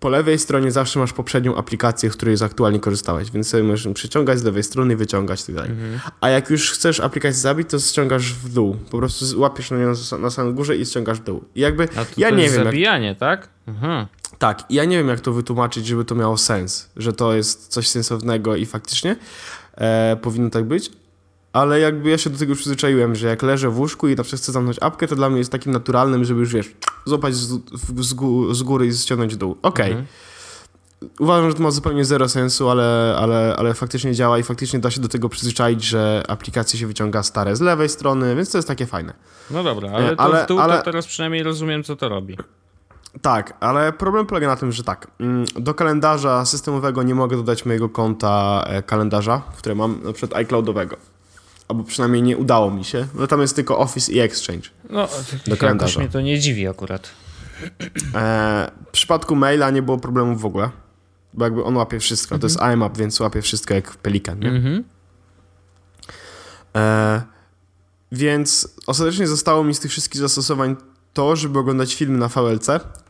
[0.00, 4.38] Po lewej stronie zawsze masz poprzednią aplikację, z której aktualnie korzystałeś, więc sobie możesz przyciągać
[4.38, 5.70] z lewej strony, wyciągać i tak dalej.
[6.20, 8.76] A jak już chcesz aplikację zabić, to ściągasz w dół.
[8.90, 11.44] Po prostu łapiesz na nią na samej górze i ściągasz w dół.
[11.54, 13.48] I jakby, ja nie jest wiem, jak, zabijanie, tak?
[13.68, 14.06] Aha.
[14.38, 17.88] tak, ja nie wiem jak to wytłumaczyć, żeby to miało sens, że to jest coś
[17.88, 19.16] sensownego i faktycznie
[19.74, 20.90] e, powinno tak być,
[21.56, 24.22] ale jakby ja się do tego już przyzwyczaiłem, że jak leżę w łóżku i na
[24.22, 26.70] przykład chcę zamknąć apkę, to dla mnie jest takim naturalnym, żeby już wiesz,
[27.04, 27.48] złapać z,
[27.96, 29.56] z, gó- z góry i ściągnąć w dół.
[29.62, 29.88] Okej.
[29.90, 30.06] Mhm.
[31.20, 34.90] Uważam, że to ma zupełnie zero sensu, ale, ale, ale faktycznie działa i faktycznie da
[34.90, 38.68] się do tego przyzwyczaić, że aplikacje się wyciąga stare z lewej strony, więc to jest
[38.68, 39.12] takie fajne.
[39.50, 42.36] No dobra, ale, to ale- w dół ale- to teraz przynajmniej rozumiem, co to robi.
[43.22, 47.66] Tak, ale problem polega na tym, że tak, mm, do kalendarza systemowego nie mogę dodać
[47.66, 50.96] mojego konta e, kalendarza, które mam przykład iCloudowego.
[51.68, 54.68] Albo przynajmniej nie udało mi się, bo tam jest tylko Office i Exchange.
[54.90, 56.00] No, jakoś kalendarza.
[56.00, 57.08] mnie to nie dziwi akurat.
[58.14, 60.70] E, w przypadku maila nie było problemu w ogóle.
[61.34, 62.38] bo jakby on łapie wszystko.
[62.38, 64.48] To jest IMAP, więc łapie wszystko jak pelikan, nie?
[64.48, 64.84] Mhm.
[66.76, 67.22] E,
[68.12, 70.76] więc ostatecznie zostało mi z tych wszystkich zastosowań
[71.12, 72.68] to, żeby oglądać filmy na VLC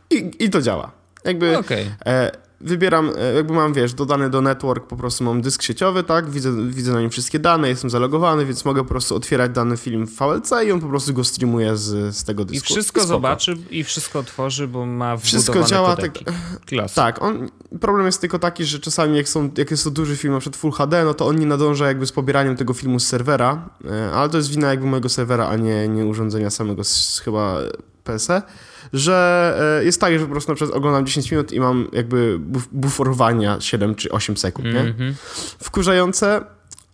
[0.09, 0.91] i, i to działa.
[1.23, 1.91] Jakby Okej.
[2.05, 6.29] e, wybieram, e, jakby mam, wiesz, dodany do network, po prostu mam dysk sieciowy, tak,
[6.29, 10.07] widzę, widzę na nim wszystkie dane, jestem zalogowany, więc mogę po prostu otwierać dany film
[10.07, 12.65] w VLC i on po prostu go streamuje z, z tego I dysku.
[12.73, 13.13] wszystko Spoko.
[13.13, 16.25] zobaczy i wszystko tworzy, bo ma Wszystko działa kodeki.
[16.65, 16.93] Klas.
[16.93, 17.49] Tak, on,
[17.81, 20.61] problem jest tylko taki, że czasami jak, są, jak jest to duży film, na przykład
[20.61, 24.11] Full HD, no to on nie nadąża jakby z pobieraniem tego filmu z serwera, e,
[24.11, 27.57] ale to jest wina jakby mojego serwera, a nie, nie urządzenia samego z, chyba
[28.03, 28.41] PSE,
[28.93, 32.39] że e, jest tak, że po prostu na przykład oglądam 10 minut i mam jakby
[32.39, 34.79] buf buforowania 7 czy 8 sekund, nie?
[34.79, 35.15] Mhm.
[35.59, 36.41] Wkurzające,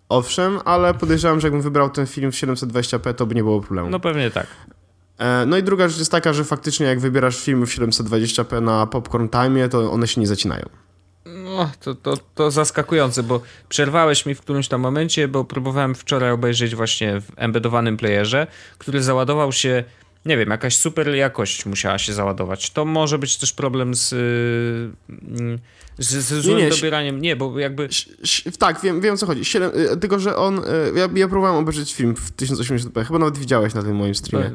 [0.10, 3.90] owszem, ale podejrzewam, że jakbym wybrał ten film w 720p, to by nie było problemu.
[3.90, 4.48] No pewnie tak.
[5.18, 8.88] E, No i druga rzecz jest taka, że faktycznie jak wybierasz filmy w 720p na
[8.88, 10.66] Popcorn Time, to one się nie zacinają.
[11.26, 16.32] No, to, to, to zaskakujące, bo przerwałeś mi w którymś tam momencie, bo próbowałem wczoraj
[16.32, 19.84] obejrzeć właśnie w embedowanym playerze, który załadował się,
[20.26, 22.70] nie wiem, jakaś super jakość musiała się załadować.
[22.70, 25.60] To może być też problem z, yy,
[25.98, 27.22] z, z złym nie, dobieraniem.
[27.22, 27.90] Nie, bo jakby...
[28.60, 29.42] Tak, wiem, wiem o co chodzi.
[29.58, 30.60] Y, tylko, że on.
[30.60, 30.62] y,
[30.96, 34.52] Ja, ja próbowałem obejrzeć film w 1080p, chyba nawet widziałeś na tym moim streamie.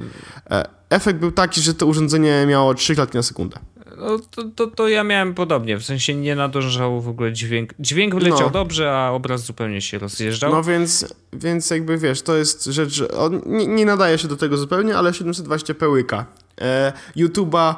[0.50, 3.58] E, Efekt był taki, że to urządzenie miało 3 klatki na sekundę.
[3.98, 7.74] No, to, to, to ja miałem podobnie, w sensie nie nadążał w ogóle dźwięk.
[7.78, 8.50] Dźwięk leciał No.
[8.50, 10.52] dobrze, a obraz zupełnie się rozjeżdżał.
[10.52, 14.36] No więc, więc jakby wiesz, to jest rzecz, że on nie, nie nadaje się do
[14.36, 16.26] tego zupełnie, ale 720p łyka.
[16.60, 17.74] E, YouTube'a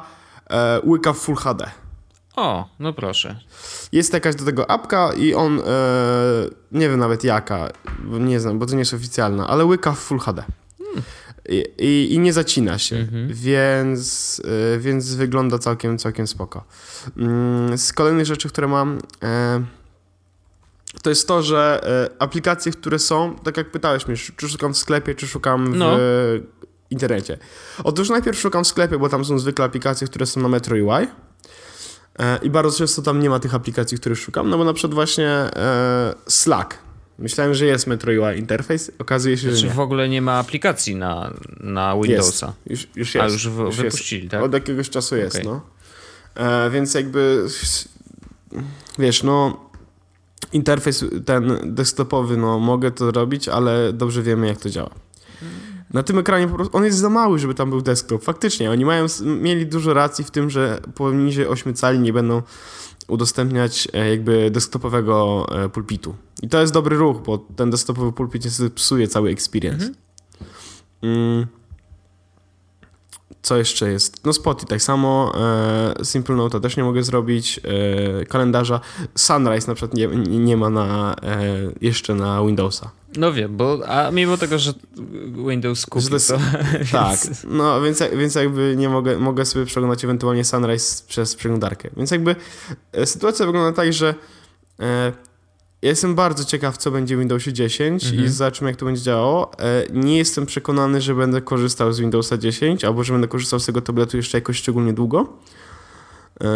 [0.49, 1.71] e, łyka w Full HD.
[2.35, 3.39] O, no proszę.
[3.91, 5.63] Jest jakaś do tego apka i on, e,
[6.71, 7.69] nie wiem nawet jaka,
[8.03, 10.43] bo nie znam, bo to nie jest oficjalna, ale łyka w Full HD.
[11.49, 14.41] I, i, I nie zacina się, więc,
[14.75, 16.63] e, więc wygląda całkiem, całkiem spoko.
[17.17, 19.63] Mm, Z kolejnych rzeczy, które mam, e,
[21.03, 21.81] to jest to, że
[22.17, 25.75] e, aplikacje, które są, tak jak pytałeś mnie, czy szukam w sklepie, czy szukam w
[25.75, 25.97] No.
[26.89, 27.37] internecie.
[27.83, 31.07] Otóż najpierw szukam w sklepie, bo tam są zwykle aplikacje, które są na Metro UI.
[32.43, 35.49] I bardzo często tam nie ma tych aplikacji, których szukam, no bo na przykład właśnie
[36.27, 36.77] Slack.
[37.21, 39.73] Myślałem, że jest Metro UI interfejs, okazuje się, Czy że nie.
[39.73, 42.53] w ogóle nie ma aplikacji na, na Windowsa?
[42.67, 43.33] Już, już A, jest.
[43.35, 43.77] już w- jest.
[43.77, 44.43] wypuścili, tak?
[44.43, 45.47] Od jakiegoś czasu jest, Okej.
[45.47, 45.61] no.
[46.35, 47.45] E, więc jakby,
[48.99, 49.57] wiesz, no,
[50.53, 54.89] interfejs ten desktopowy, no, mogę to robić, ale dobrze wiemy, jak to działa.
[55.93, 58.23] Na tym ekranie po prostu, on jest za mały, żeby tam był desktop.
[58.23, 62.41] Faktycznie, oni mają, mieli dużo racji w tym, że poniżej 8 cali nie będą
[63.11, 66.15] udostępniać e, jakby desktopowego e, pulpitu.
[66.41, 69.91] I to jest dobry ruch, bo ten desktopowy pulpit niestety psuje cały experience.
[71.01, 71.47] Mm.
[73.41, 74.25] Co jeszcze jest?
[74.25, 75.33] No Spotify tak samo,
[75.99, 77.59] e, Simple Note też nie mogę zrobić,
[78.21, 78.79] e, kalendarza.
[79.15, 80.07] Sunrise na przykład nie,
[80.39, 81.47] nie ma na, e,
[81.81, 82.91] jeszcze na Windowsa.
[83.17, 84.73] No wiem, bo a mimo tego, że
[85.49, 86.37] Windows kupił to to...
[86.91, 91.89] Tak, więc- no więc, więc jakby nie mogę, mogę sobie przeglądać ewentualnie Sunrise przez przeglądarkę.
[91.97, 92.35] Więc jakby
[92.91, 94.15] e, sytuacja wygląda tak, że
[94.79, 95.11] e,
[95.81, 98.25] ja jestem bardzo ciekaw, co będzie w Windowsie 10 Mhm.
[98.25, 99.51] i zobaczymy, jak to będzie działało.
[99.59, 103.65] E, nie jestem przekonany, że będę korzystał z Windowsa 10 albo że będę korzystał z
[103.65, 105.33] tego tabletu jeszcze jakoś szczególnie długo.
[106.43, 106.47] E,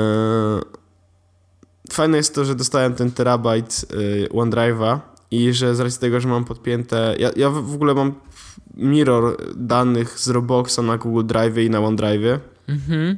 [1.92, 3.86] fajne jest to, że dostałem ten terabajt
[4.26, 5.00] e, OneDrive'a
[5.32, 7.16] i że z racji tego, że mam podpięte...
[7.20, 8.14] Ja, ja w w ogóle mam
[8.74, 12.40] mirror danych z Roboxa na Google Drive i na OneDrive.
[12.68, 13.18] Mhm.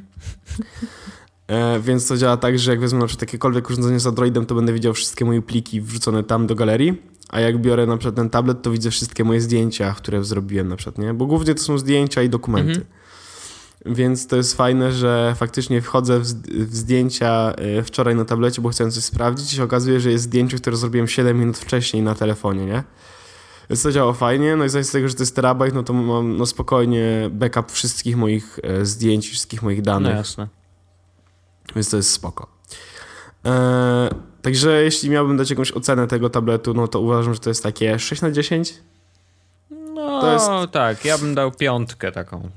[1.48, 4.54] E, więc to działa tak, że jak wezmę na przykład jakiekolwiek urządzenie z Androidem, to
[4.54, 7.02] będę widział wszystkie moje pliki wrzucone tam do galerii.
[7.28, 10.76] A jak biorę na przykład ten tablet, to widzę wszystkie moje zdjęcia, które zrobiłem na
[10.76, 11.14] przykład, nie?
[11.14, 12.70] Bo głównie to są zdjęcia i dokumenty.
[12.70, 12.86] Mhm.
[13.86, 16.26] Więc to jest fajne, że faktycznie wchodzę w,
[16.76, 20.56] zdjęcia e, wczoraj na tablecie, bo chciałem coś sprawdzić i się okazuje, że jest zdjęcie,
[20.56, 22.82] które zrobiłem 7 minut wcześniej na telefonie, nie?
[23.70, 26.36] Więc to działa fajnie, no i z tego, że to jest terabajt, no to mam
[26.36, 30.16] no spokojnie backup wszystkich moich e, zdjęć, wszystkich moich No danych.
[30.16, 30.48] jasne.
[31.74, 32.46] Więc to jest spoko.
[33.44, 33.52] Eee,
[34.42, 37.98] także jeśli miałbym dać jakąś ocenę tego tabletu, no to uważam, że to jest takie
[37.98, 38.74] 6 na 10.
[39.70, 42.50] No To jest- tak, ja bym dał piątkę taką.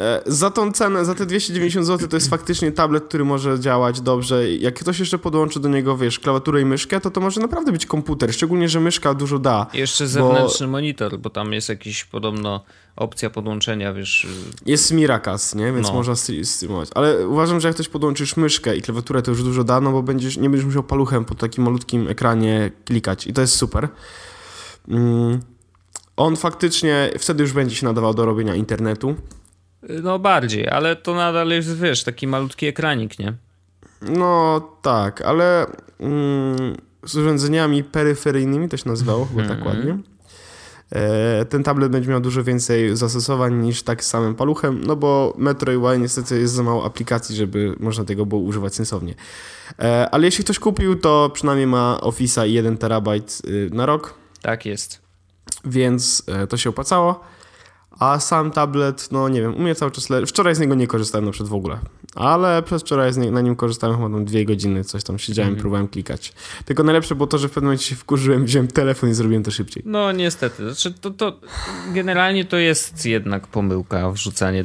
[0.00, 4.00] E, za tą cenę, za te 290 zł to jest faktycznie tablet, który może działać
[4.00, 4.50] dobrze.
[4.52, 7.86] Jak ktoś jeszcze podłączy do niego, wiesz, klawiaturę i myszkę, to to może naprawdę być
[7.86, 8.32] komputer.
[8.34, 9.66] Szczególnie, że myszka dużo da.
[9.72, 12.64] I Jeszcze zewnętrzny monitor, bo tam jest jakiś podobno
[12.96, 14.26] opcja podłączenia, wiesz.
[14.66, 15.72] Jest Miracast, nie?
[15.72, 15.94] Więc No.
[15.94, 16.88] można stre- streamować.
[16.94, 20.02] Ale uważam, że jak ktoś podłączysz myszkę i klawiaturę, to już dużo da, no bo
[20.02, 23.26] będziesz, nie będziesz musiał paluchem po takim malutkim ekranie klikać.
[23.26, 23.88] I to jest super.
[24.88, 25.40] Mm.
[26.16, 29.14] On faktycznie wtedy już będzie się nadawał do robienia internetu.
[30.02, 33.34] No bardziej, ale to nadal jest, wiesz, taki malutki ekranik, nie?
[34.02, 35.66] No tak, ale
[36.00, 39.76] mm, z urządzeniami peryferyjnymi, to się nazywało chyba tak Mhm.
[39.76, 39.98] ładnie.
[40.92, 45.72] E, ten tablet będzie miał dużo więcej zastosowań niż tak samym paluchem, no bo Metro
[45.80, 49.14] UI niestety jest za mało aplikacji, żeby można tego było używać sensownie.
[49.78, 54.14] E, ale jeśli ktoś kupił, to przynajmniej ma Office'a i 1 terabajt y, na rok,
[54.42, 55.00] Tak jest.
[55.64, 57.20] więc e, to się opłacało.
[58.00, 60.86] A sam tablet, no nie wiem, u mnie cały czas le- Wczoraj z niego nie
[60.86, 61.78] korzystałem na przykład w ogóle,
[62.14, 65.88] ale przez wczoraj nie- na nim korzystałem chyba tam dwie godziny, coś tam siedziałem, próbowałem
[65.88, 66.32] klikać.
[66.64, 69.50] Tylko najlepsze było to, że w pewnym momencie się wkurzyłem, wziąłem telefon i zrobiłem to
[69.50, 69.82] szybciej.
[69.86, 71.40] No niestety, znaczy to, to
[71.94, 74.64] generalnie to jest jednak pomyłka wrzucanie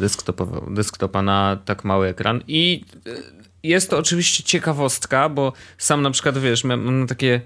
[0.69, 6.37] desktopa na tak mały ekran i y, jest to oczywiście ciekawostka, bo sam na przykład
[6.37, 7.41] wiesz, mam takie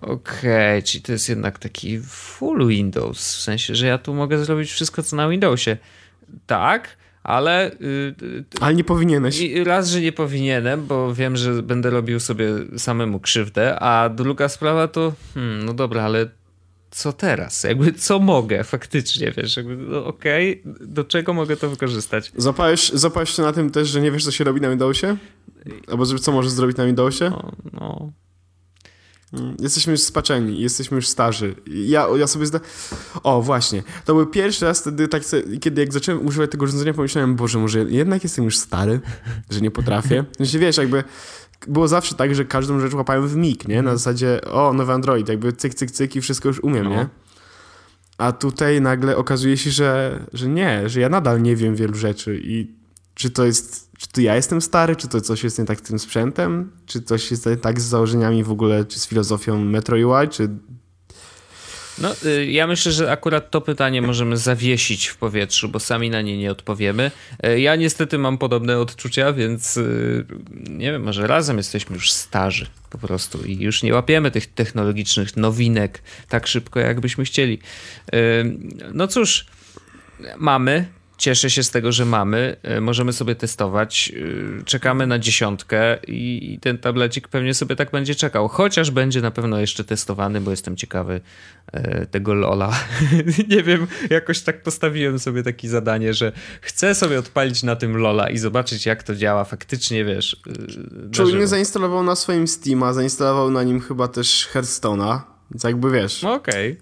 [0.00, 4.70] okej, czyli to jest jednak taki full Windows, w sensie, że ja tu mogę zrobić
[4.70, 5.76] wszystko co na Windowsie.
[6.46, 7.74] Tak, ale y,
[8.22, 9.40] y, Ale nie powinieneś.
[9.64, 14.88] raz, że nie powinienem, bo wiem, że będę robił sobie samemu krzywdę, a druga sprawa
[14.88, 16.28] to, hmm, no dobra, ale
[16.90, 17.64] co teraz?
[17.64, 22.32] Jakby co mogę faktycznie, wiesz, jakby, no okej, do czego mogę to wykorzystać?
[22.36, 25.16] Zapałeś, zapałeś się na tym też, że nie wiesz, co się robi na Windowsie?
[25.88, 27.30] Albo co możesz zrobić na Windowsie?
[27.30, 28.12] No, no.
[29.58, 31.54] Jesteśmy już spaczeni, jesteśmy już starzy.
[31.66, 32.60] Ja, ja sobie zda...
[33.22, 33.82] O, właśnie.
[34.04, 35.22] To był pierwszy raz wtedy, tak,
[35.60, 39.00] kiedy jak zacząłem używać tego urządzenia, pomyślałem, Boże, może jednak jestem już stary,
[39.50, 40.24] że nie potrafię.
[40.36, 41.04] Sensie, wiesz, jakby
[41.68, 43.82] było zawsze tak, że każdą rzecz łapałem w mig, nie?
[43.82, 46.90] Na zasadzie, o, nowy Android, jakby cyk, cyk, cyk i wszystko już umiem, No.
[46.90, 47.08] nie?
[48.18, 52.40] A tutaj nagle okazuje się, że, że nie, że ja nadal nie wiem wielu rzeczy
[52.44, 52.74] i
[53.14, 55.82] czy to jest, czy to ja jestem stary, czy to coś jest nie tak z
[55.82, 59.96] tym sprzętem, czy coś jest nie tak z założeniami w ogóle, czy z filozofią Metro
[59.96, 60.48] UI, czy
[61.98, 66.22] No, y, ja myślę, że akurat to pytanie możemy zawiesić w powietrzu, bo sami na
[66.22, 67.10] nie nie odpowiemy.
[67.46, 70.24] Y, Ja niestety mam podobne odczucia, więc y,
[70.70, 75.36] nie wiem, może razem jesteśmy już starzy po prostu i już nie łapiemy tych technologicznych
[75.36, 77.58] nowinek tak szybko, jakbyśmy chcieli.
[78.94, 79.46] No cóż,
[80.36, 80.86] mamy.
[81.18, 82.56] Cieszę się z tego, że mamy.
[82.76, 84.12] Y, Możemy sobie testować.
[84.16, 88.48] Y, Czekamy na dziesiątkę i ten tablecik pewnie sobie tak będzie czekał.
[88.48, 91.20] Chociaż będzie na pewno jeszcze testowany, bo jestem ciekawy
[91.72, 92.80] e, tego Lola.
[93.48, 98.30] Nie wiem, jakoś tak postawiłem sobie takie zadanie, że chcę sobie odpalić na tym Lola
[98.30, 100.36] i zobaczyć, jak to działa faktycznie, wiesz.
[101.12, 101.46] żywo.
[101.46, 106.24] zainstalował na swoim Steama, zainstalował na nim chyba też Hearthstone'a, więc jakby wiesz.
[106.24, 106.78] Okej.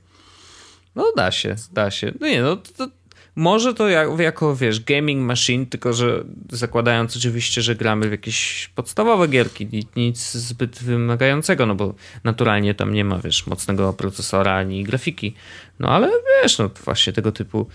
[0.94, 2.12] No da się, da się.
[2.20, 2.88] No nie, no to
[3.36, 8.70] może to jak, jako, wiesz, gaming machine, tylko że zakładając oczywiście, że gramy w jakieś
[8.74, 11.94] podstawowe gierki, ni- nic zbyt wymagającego, no bo
[12.24, 15.34] naturalnie tam nie ma, wiesz, mocnego procesora ani grafiki.
[15.78, 16.10] No ale
[16.42, 17.68] wiesz, no właśnie tego typu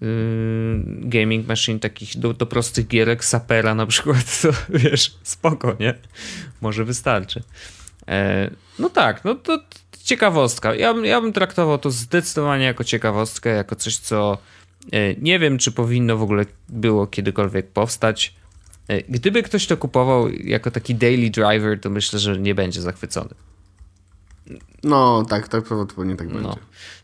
[0.00, 0.08] yy,
[0.86, 5.94] gaming machine takich do, do prostych gierek, sapera na przykład, to wiesz, spoko, nie?
[6.60, 7.42] Może wystarczy.
[8.08, 9.58] E, no tak, no to
[10.04, 10.74] ciekawostka.
[10.74, 14.38] Ja, ja bym traktował to zdecydowanie jako ciekawostkę, jako coś, co
[15.20, 18.34] nie wiem, czy powinno w ogóle było kiedykolwiek powstać.
[18.88, 23.34] E, Gdyby ktoś to kupował jako taki daily driver, to myślę, że nie będzie zachwycony.
[24.82, 26.42] No tak, tak prawdopodobnie tak będzie.
[26.42, 26.58] No.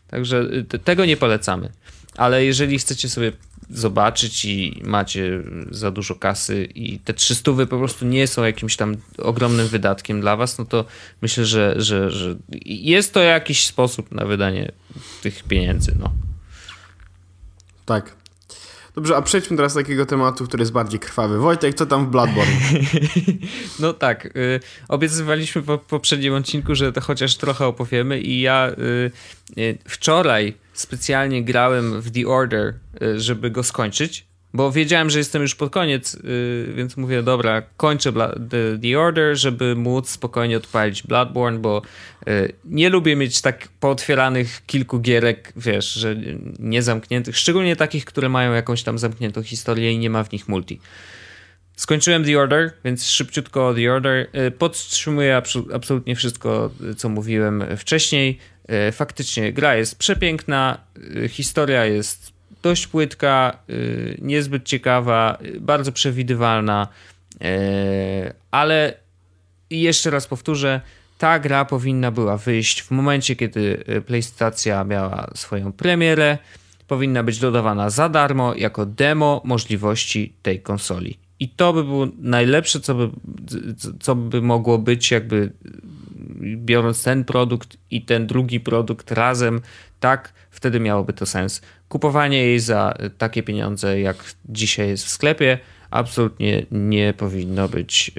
[0.07, 1.69] Także te- tego nie polecamy.
[2.17, 3.31] Ale jeżeli chcecie sobie
[3.69, 8.95] zobaczyć i macie za dużo kasy i te 300 po prostu nie są jakimś tam
[9.17, 10.85] ogromnym wydatkiem dla was, no to
[11.21, 14.71] myślę, że, że, że jest to jakiś sposób na wydanie
[15.21, 15.95] tych pieniędzy.
[15.99, 16.11] No.
[17.91, 18.15] Tak.
[18.95, 21.37] Dobrze, a przejdźmy teraz do takiego tematu, który jest bardziej krwawy.
[21.37, 22.53] Wojtek, co tam w Bloodborne?
[23.79, 29.11] No tak, y, obiecywaliśmy po poprzednim odcinku, że to chociaż trochę opowiemy i ja y,
[29.57, 35.41] y, wczoraj specjalnie grałem w The Order, y, żeby go skończyć, bo wiedziałem, że jestem
[35.41, 40.57] już pod koniec, y, więc mówię, dobra, kończę Bla- The, The Order, żeby móc spokojnie
[40.57, 41.81] odpalić Bloodborne, bo
[42.27, 46.15] y, nie lubię mieć tak pootwieranych kilku gierek, wiesz, że
[46.59, 50.79] niezamkniętych, szczególnie takich, które mają jakąś tam zamkniętą historię i nie ma w nich multi.
[51.75, 54.27] Skończyłem The Order, więc szybciutko The Order.
[54.47, 55.41] Y, Podtrzymuję
[55.73, 58.37] absolutnie wszystko, co mówiłem wcześniej.
[58.91, 60.77] Faktycznie gra jest przepiękna,
[61.29, 62.30] historia jest
[62.61, 66.87] dość płytka, y, niezbyt ciekawa, y, bardzo przewidywalna,
[67.33, 68.93] y, ale
[69.69, 70.81] jeszcze raz powtórzę,
[71.17, 76.37] ta gra powinna była wyjść w momencie, kiedy PlayStation miała swoją premierę.
[76.87, 81.17] Powinna być dodawana za darmo jako demo możliwości tej konsoli.
[81.39, 83.09] I to by było najlepsze, co by,
[83.99, 85.51] co by mogło być, jakby
[86.41, 89.61] biorąc ten produkt i ten drugi produkt razem,
[89.99, 91.61] tak, wtedy miałoby to sens.
[91.91, 95.57] Kupowanie jej za takie pieniądze, jak dzisiaj jest w sklepie,
[95.89, 98.11] absolutnie nie powinno być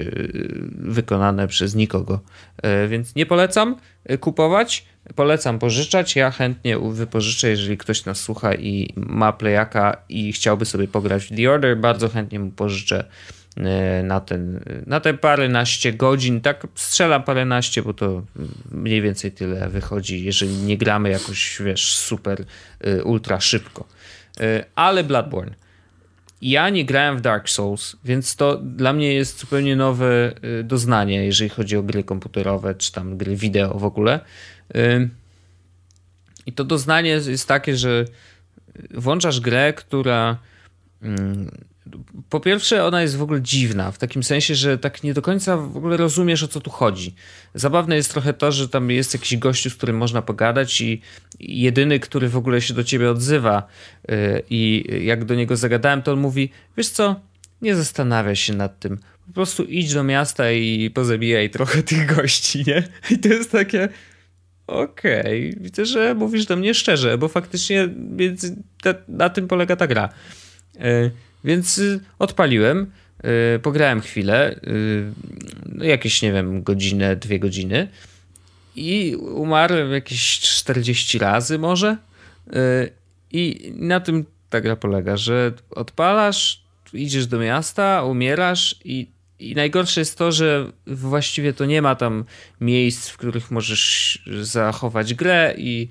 [0.78, 2.20] wykonane przez nikogo.
[2.88, 3.76] Więc nie polecam
[4.20, 6.16] kupować, polecam pożyczać.
[6.16, 11.36] Ja chętnie wypożyczę, jeżeli ktoś nas słucha i ma playaka i chciałby sobie pograć w
[11.36, 13.04] The Order, bardzo chętnie mu pożyczę
[14.04, 16.40] na, ten, na te paręnaście godzin.
[16.40, 18.22] Tak strzelam paręnaście, bo to
[18.70, 22.44] mniej więcej tyle wychodzi, jeżeli nie gramy jakoś, wiesz, super,
[22.80, 23.86] e, ultra szybko.
[24.40, 25.54] E, ale Bloodborne.
[26.42, 30.32] Ja nie grałem w Dark Souls, więc to dla mnie jest zupełnie nowe
[30.64, 34.20] doznanie, jeżeli chodzi o gry komputerowe, czy tam gry wideo w ogóle.
[36.46, 38.04] I to doznanie jest takie, że
[38.94, 40.36] włączasz grę, która
[41.02, 41.50] mm,
[42.28, 45.56] po pierwsze, ona jest w ogóle dziwna, w takim sensie, że tak nie do końca
[45.56, 47.14] w ogóle rozumiesz, o co tu chodzi.
[47.54, 51.00] Zabawne jest trochę to, że tam jest jakiś gościu, z którym można pogadać i
[51.40, 53.66] jedyny, który w ogóle się do ciebie odzywa
[54.10, 57.20] y, i jak do niego zagadałem, to on mówi, wiesz co,
[57.62, 62.64] nie zastanawiaj się nad tym, po prostu idź do miasta i pozabijaj trochę tych gości,
[62.66, 62.82] nie?
[63.10, 63.88] I to jest takie...
[64.66, 65.62] Okej, okay.
[65.62, 67.88] widzę, że mówisz do mnie szczerze, bo faktycznie
[69.08, 70.08] na tym polega ta gra.
[70.76, 71.10] Y,
[71.44, 72.90] więc y, odpaliłem,
[73.56, 75.12] y, pograłem chwilę, y,
[75.66, 77.88] no jakieś, nie wiem, godzinę, dwie godziny
[78.76, 81.96] i umarłem jakieś 40 razy może.
[83.30, 90.00] I na tym ta gra polega, że odpalasz, idziesz do miasta, umierasz i, i najgorsze
[90.00, 92.24] jest to, że właściwie to nie ma tam
[92.60, 95.88] miejsc, w których możesz zachować grę i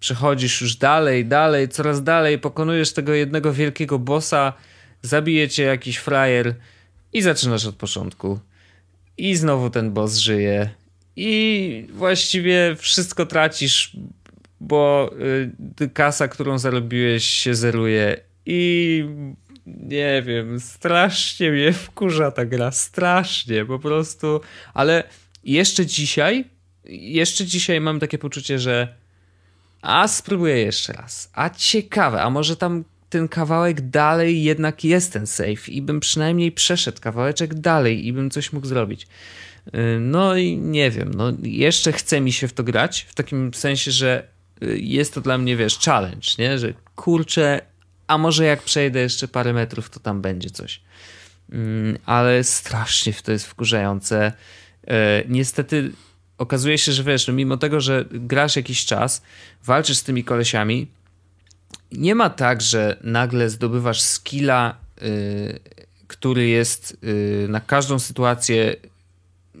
[0.00, 4.52] przechodzisz już dalej, dalej, coraz dalej, pokonujesz tego jednego wielkiego bossa,
[5.02, 6.54] zabije cię jakiś frajer
[7.12, 8.40] i zaczynasz od początku.
[9.18, 10.70] I znowu ten boss żyje.
[11.16, 13.96] I właściwie wszystko tracisz,
[14.60, 15.10] bo
[15.80, 18.16] y, kasa, którą zarobiłeś, się zeruje.
[18.46, 19.04] I
[19.66, 22.70] nie wiem, strasznie mnie wkurza ta gra.
[22.70, 24.40] Strasznie, po prostu.
[24.74, 25.04] Ale
[25.44, 26.44] jeszcze dzisiaj,
[26.84, 28.94] jeszcze dzisiaj mam takie poczucie, że
[29.82, 31.30] a spróbuję jeszcze raz.
[31.32, 36.52] A ciekawe, a może tam ten kawałek dalej jednak jest ten safe i bym przynajmniej
[36.52, 39.06] przeszedł kawałeczek dalej i bym coś mógł zrobić.
[39.68, 43.54] Y, no i nie wiem, no jeszcze chce mi się w to grać, w takim
[43.54, 44.28] sensie, że
[44.62, 46.58] y, jest to dla mnie, wiesz, challenge, nie?
[46.58, 47.60] Że kurczę,
[48.06, 50.80] a może jak przejdę jeszcze parę metrów, to tam będzie coś.
[51.52, 54.32] Mm, ale strasznie to jest wkurzające.
[54.84, 54.90] Y,
[55.28, 55.92] niestety
[56.38, 59.22] okazuje się, że wiesz, no mimo tego, że grasz jakiś czas,
[59.64, 60.86] walczysz z tymi kolesiami,
[61.92, 65.58] nie ma tak, że nagle zdobywasz skilla, yy,
[66.06, 68.76] który jest yy, na każdą sytuację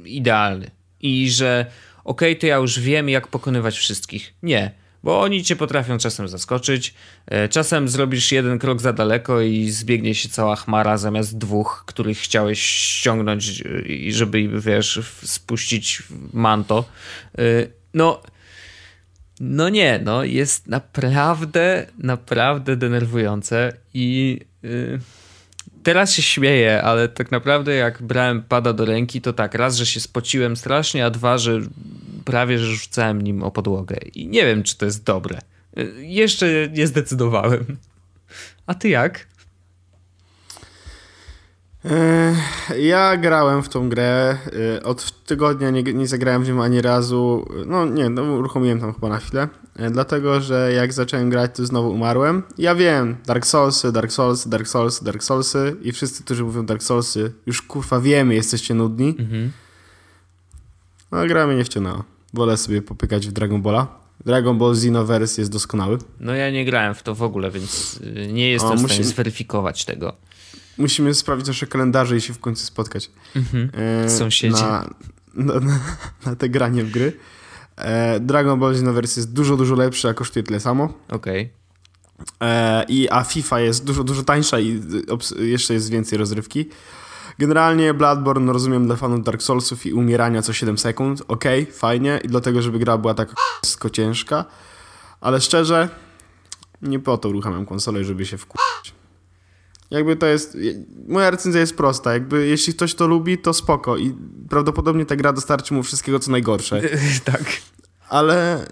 [0.04, 1.66] idealny i że
[2.04, 4.34] okej, okay, to ja już wiem, jak pokonywać wszystkich.
[4.42, 6.94] Nie, bo oni cię potrafią czasem zaskoczyć.
[7.30, 12.18] Yy, czasem zrobisz jeden krok za daleko i zbiegnie się cała chmara zamiast dwóch, których
[12.18, 16.84] chciałeś ściągnąć y, i żeby, wiesz, spuścić manto.
[17.38, 18.22] Yy, no
[19.40, 25.00] no nie, no jest naprawdę, naprawdę denerwujące i yy,
[25.82, 29.86] teraz się śmieję, ale tak naprawdę jak brałem pada do ręki, to tak, raz, że
[29.86, 31.60] się spociłem strasznie, a dwa, że
[32.24, 35.38] prawie, że rzucałem nim o podłogę i nie wiem, czy to jest dobre.
[35.76, 37.76] Yy, jeszcze nie zdecydowałem.
[38.66, 39.26] A ty jak?
[42.78, 44.36] Ja grałem w tą grę.
[44.76, 47.48] E, od tygodnia nie, nie zagrałem w nią ani razu.
[47.66, 49.48] No nie, no, uruchomiłem tam chyba na chwilę.
[49.76, 52.42] E, dlatego, że jak zacząłem grać, to znowu umarłem.
[52.58, 56.82] Ja wiem, Dark Soulsy, Dark Soulsy, Dark Soulsy, Dark Soulsy i wszyscy, którzy mówią Dark
[56.82, 59.16] Soulsy, już kurwa wiemy, jesteście nudni.
[59.18, 59.52] Mhm.
[61.12, 62.04] No gra mnie nie wciągnęła.
[62.34, 63.86] Wolę sobie popykać w Dragon Balla.
[64.26, 65.98] Dragon Ball Xenoverse jest doskonały.
[66.20, 68.00] No ja nie grałem w to w ogóle, więc
[68.32, 70.16] nie jestem o, w stanie zweryfikować tego.
[70.78, 73.10] Musimy sprawdzić nasze kalendarze i się w końcu spotkać.
[73.36, 73.70] Mhm.
[74.04, 74.62] E, Sąsiedzi.
[74.62, 74.90] Na,
[75.34, 75.80] na, na,
[76.26, 77.12] na te granie w gry.
[77.76, 80.84] E, Dragon Ball Xenoverse jest dużo, dużo lepszy, a kosztuje tyle samo.
[81.08, 81.42] Okej.
[81.42, 81.60] Okay.
[82.48, 84.82] E, I a FIFA jest dużo, dużo tańsza i
[85.38, 86.68] jeszcze jest więcej rozrywki.
[87.38, 91.22] Generalnie Bloodborne rozumiem dla fanów Dark Soulsów i umierania co 7 sekund.
[91.28, 92.20] Okej, okay, fajnie.
[92.24, 93.34] I dlatego, żeby gra była taka
[93.92, 94.44] ciężka.
[95.20, 95.88] Ale szczerze,
[96.82, 98.69] nie po to uruchamiam konsolę, żeby się wkurzyć.
[99.90, 100.58] Jakby to jest.
[101.08, 102.12] Moja recenzja jest prosta.
[102.12, 103.96] Jakby jeśli ktoś to lubi, to spoko.
[103.96, 104.16] I
[104.48, 106.82] prawdopodobnie ta gra dostarczy mu wszystkiego, co najgorsze.
[107.24, 107.44] tak.
[108.08, 108.66] Ale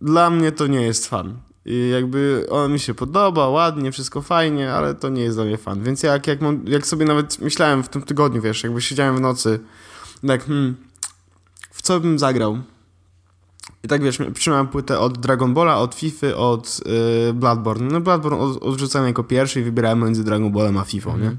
[0.00, 1.38] dla mnie to nie jest fan.
[1.64, 5.58] I jakby on mi się podoba, ładnie, wszystko fajnie, ale to nie jest dla mnie
[5.58, 5.82] fan.
[5.82, 9.20] Więc jak, jak, mam, jak sobie nawet myślałem w tym tygodniu, wiesz, jakby siedziałem w
[9.20, 9.60] nocy,
[10.26, 10.76] tak, hmm,
[11.70, 12.58] w co bym zagrał?
[13.84, 16.80] I tak wiesz, trzymałem płytę od Dragon Balla, od FIFA, od
[17.26, 17.88] yy, Bloodborne.
[17.92, 21.22] No Bloodborne od, odrzucałem jako pierwszy i wybierałem między Dragon Ballem a FIFA, mm.
[21.22, 21.36] nie?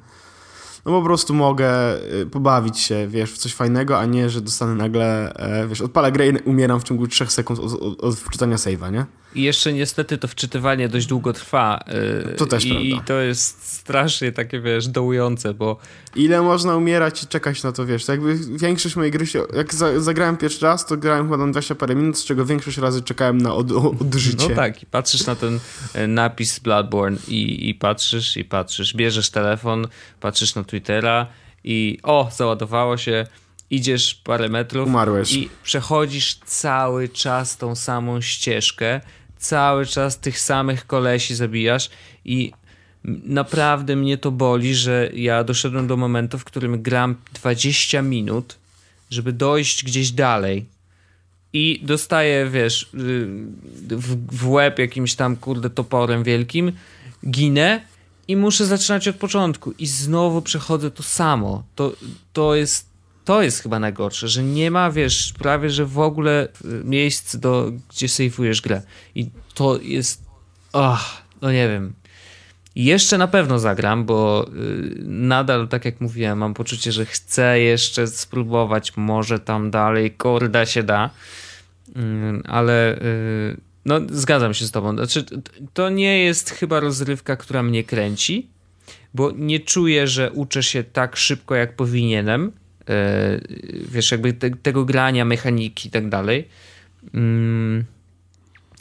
[0.85, 4.75] no po prostu mogę y, pobawić się, wiesz, w coś fajnego, a nie, że dostanę
[4.75, 8.55] nagle, e, wiesz, odpalę grę i umieram w ciągu 3 sekund od, od, od wczytania
[8.55, 9.05] save'a, nie?
[9.35, 11.83] I jeszcze niestety to wczytywanie dość długo trwa.
[12.27, 12.87] Yy, to też i, prawda.
[12.87, 15.77] I to jest strasznie takie, wiesz, dołujące, bo...
[16.15, 19.73] Ile można umierać i czekać na to, wiesz, to jakby większość mojej gry się, jak
[19.73, 23.01] za, zagrałem pierwszy raz, to grałem chyba na 20 parę minut, z czego większość razy
[23.01, 23.71] czekałem na od,
[24.01, 24.49] odżycie.
[24.49, 25.59] No tak, i patrzysz na ten
[25.93, 29.87] e, napis Bloodborne i, i patrzysz, i patrzysz, bierzesz telefon,
[30.19, 31.27] patrzysz na Twittera
[31.63, 33.25] i o, załadowało się,
[33.69, 35.33] idziesz parę metrów Umarłeś.
[35.33, 39.01] i przechodzisz cały czas tą samą ścieżkę,
[39.41, 41.89] cały czas tych samych kolesi zabijasz
[42.25, 42.51] i
[43.23, 48.57] naprawdę mnie to boli, że ja doszedłem do momentu, w którym gram 20 minut,
[49.09, 50.65] żeby dojść gdzieś dalej
[51.53, 52.89] i dostaję, wiesz,
[53.89, 56.71] w, w łeb jakimś tam, kurde, toporem wielkim,
[57.29, 57.81] ginę
[58.27, 61.63] i muszę zaczynać od początku i znowu przechodzę to samo.
[61.75, 61.93] To,
[62.33, 62.90] to jest
[63.25, 67.71] to jest chyba najgorsze, że nie ma, wiesz, prawie, że w ogóle y, miejsc, do,
[67.89, 68.81] gdzie sejfujesz grę.
[69.15, 70.23] I to jest,
[70.73, 71.93] ach, no nie wiem.
[72.75, 78.07] Jeszcze na pewno zagram, bo y, nadal, tak jak mówiłem, mam poczucie, że chcę jeszcze
[78.07, 81.09] spróbować, może tam dalej, korda się da,
[81.89, 81.93] y,
[82.47, 84.93] ale y, no zgadzam się z tobą.
[84.93, 85.25] Znaczy,
[85.73, 88.49] to nie jest chyba rozrywka, która mnie kręci,
[89.13, 92.51] bo nie czuję, że uczę się tak szybko, jak powinienem
[93.91, 96.47] wiesz, jakby te, tego grania, mechaniki i tak dalej.
[97.13, 97.85] Mm,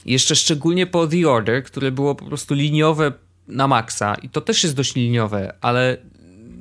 [0.07, 3.12] jeszcze szczególnie po The Order, które było po prostu liniowe
[3.48, 5.96] na maksa i to też jest dość liniowe, ale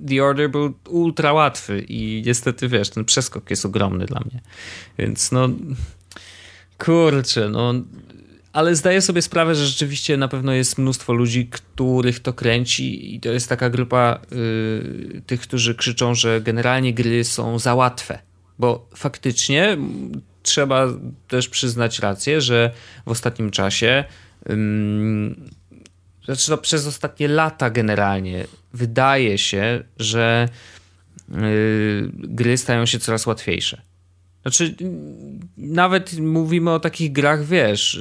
[0.07, 4.41] The Order był ultra łatwy i niestety, wiesz, ten przeskok jest ogromny dla mnie.
[4.97, 5.49] Więc no,
[6.77, 7.73] kurczę, no
[8.59, 13.19] ale zdaję sobie sprawę, że rzeczywiście na pewno jest mnóstwo ludzi, których to kręci i
[13.19, 18.19] to jest taka grupa y, tych, którzy krzyczą, że generalnie gry są za łatwe.
[18.59, 19.77] Bo faktycznie
[20.43, 20.87] trzeba
[21.27, 22.71] też przyznać rację, że
[23.05, 24.03] w ostatnim czasie,
[26.25, 30.49] znaczy no przez ostatnie lata generalnie, wydaje się, że
[31.29, 33.88] y, gry stają się coraz łatwiejsze.
[34.41, 34.75] Znaczy,
[35.57, 37.99] nawet mówimy o takich grach, wiesz,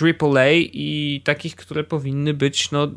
[0.00, 2.88] AAA i takich, które powinny być, no,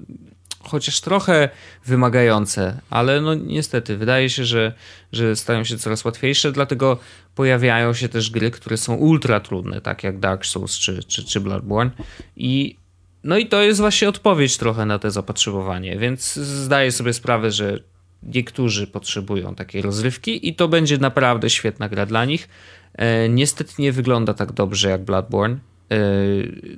[0.59, 1.49] chociaż trochę
[1.85, 4.73] wymagające, ale no niestety, wydaje się, że,
[5.11, 6.99] że stają się coraz łatwiejsze, dlatego
[7.35, 11.39] pojawiają się też gry, które są ultra trudne, tak jak Dark Souls czy, czy, czy
[11.39, 11.91] Bloodborne.
[12.35, 12.75] I
[13.23, 17.79] no i to jest właśnie odpowiedź trochę na te zapotrzebowanie, więc zdaję sobie sprawę, że
[18.23, 22.49] niektórzy potrzebują takiej rozrywki i to będzie naprawdę świetna gra dla nich.
[22.93, 25.57] E, niestety nie wygląda tak dobrze jak Bloodborne.
[25.91, 25.97] E,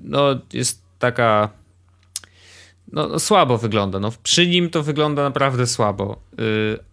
[0.03, 1.49] no, jest taka.
[2.91, 3.99] No, no, słabo wygląda.
[3.99, 6.43] No, przy nim to wygląda naprawdę słabo, e,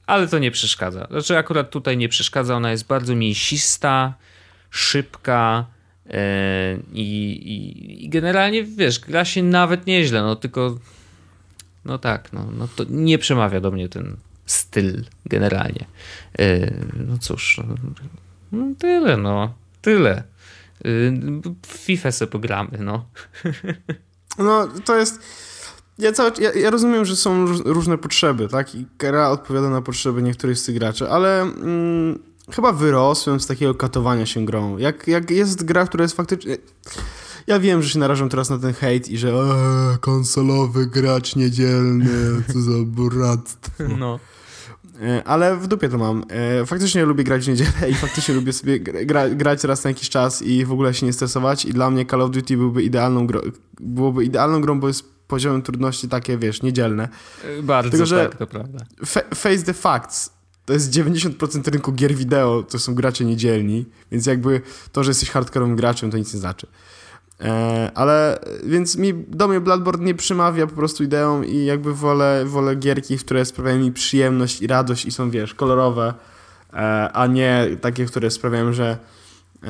[0.06, 1.06] ale to nie przeszkadza.
[1.10, 2.56] Znaczy, akurat tutaj nie przeszkadza.
[2.56, 4.14] Ona jest bardzo mięsista,
[4.70, 5.66] szybka.
[6.92, 10.78] I, i, I, generalnie wiesz, gra się nawet nieźle, no tylko
[11.86, 14.16] no tak, no, no to nie przemawia do mnie ten,
[14.46, 15.86] styl generalnie.
[16.38, 16.74] E,
[17.06, 17.74] no cóż, no,
[18.52, 20.22] no tyle, no, tyle.
[21.66, 23.04] W FIFA sobie pogramy, no.
[24.38, 25.20] No, to jest...
[25.98, 28.74] Ja, cały, ja, ja, rozumiem, że są różne potrzeby, tak?
[28.74, 32.18] I gra odpowiada na potrzeby niektórych z tych graczy, ale mm,
[32.52, 34.78] chyba wyrosłem z takiego katowania się grą.
[34.78, 36.56] Jak, jak jest gra, która jest faktycznie...
[37.46, 42.42] Ja wiem, że się narażam teraz na ten hejt i że eee, konsolowy gracz niedzielny,
[42.52, 43.84] co za buractwo.
[43.98, 44.18] No.
[45.02, 46.24] E, ale w dupie to mam.
[46.28, 50.08] E, faktycznie lubię grać w niedzielę i faktycznie lubię sobie gra, grać raz na jakiś
[50.08, 53.26] czas i w ogóle się nie stresować i dla mnie Call of Duty byłby idealną
[53.26, 53.40] grą,
[53.80, 57.08] byłoby idealną grą, bo jest poziomem trudności takie, wiesz, niedzielne.
[57.44, 58.84] E, bardzo Tylko, że tak, to prawda.
[59.34, 60.36] Face the facts.
[60.64, 64.60] To jest 90% rynku gier wideo, to są gracze niedzielni, więc jakby
[64.92, 66.66] to, że jesteś hardkorowym graczem, to nic nie znaczy.
[67.40, 72.44] E, ale więc mi do mnie Bloodborne nie przymawia po prostu ideą i jakby wolę,
[72.46, 76.14] wolę gierki, które sprawiają mi przyjemność i radość i są, wiesz, kolorowe,
[76.72, 76.76] e,
[77.12, 78.98] a nie takie, które sprawiają, że
[79.62, 79.68] e,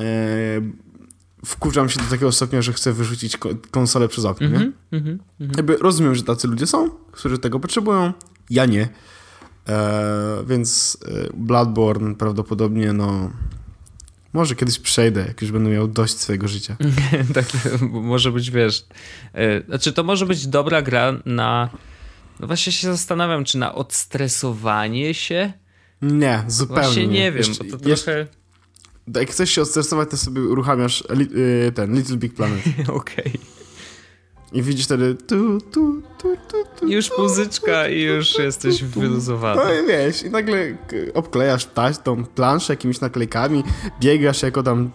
[1.45, 3.37] wkurzam się do takiego stopnia, że chcę wyrzucić
[3.71, 4.99] konsolę przez okno, mm -hmm, nie?
[4.99, 5.57] Mm -hmm.
[5.57, 8.13] Jakby rozumiem, że tacy ludzie są, którzy tego potrzebują,
[8.49, 8.89] ja nie.
[10.45, 10.97] więc
[11.33, 13.29] Bloodborne prawdopodobnie, no
[14.37, 16.77] może kiedyś przejdę, jak już będę miał dość swojego życia.
[17.35, 17.45] tak,
[17.81, 18.85] może być, wiesz...
[19.33, 21.69] E, znaczy, to może być dobra gra na...
[22.39, 25.53] No właśnie się zastanawiam, czy na odstresowanie się?
[26.01, 28.27] Nie, zupełnie Właśnie nie, nie wiem, jeszcze, bo to trochę...
[29.15, 31.27] Jak chcesz się odstresować, to sobie uruchamiasz li,
[31.67, 32.63] y, ten Little Big Planet.
[32.87, 33.25] Okej.
[33.25, 33.56] Okay.
[34.53, 36.37] I widzisz wtedy tu, tu, tu,
[36.79, 39.61] tu, Już muzyczka i już jesteś wyluzowany.
[39.63, 40.77] No i wiesz, i nagle
[41.13, 43.63] obklejasz taś, tą planszę jakimiś naklejkami,
[43.99, 44.91] biegasz jako tam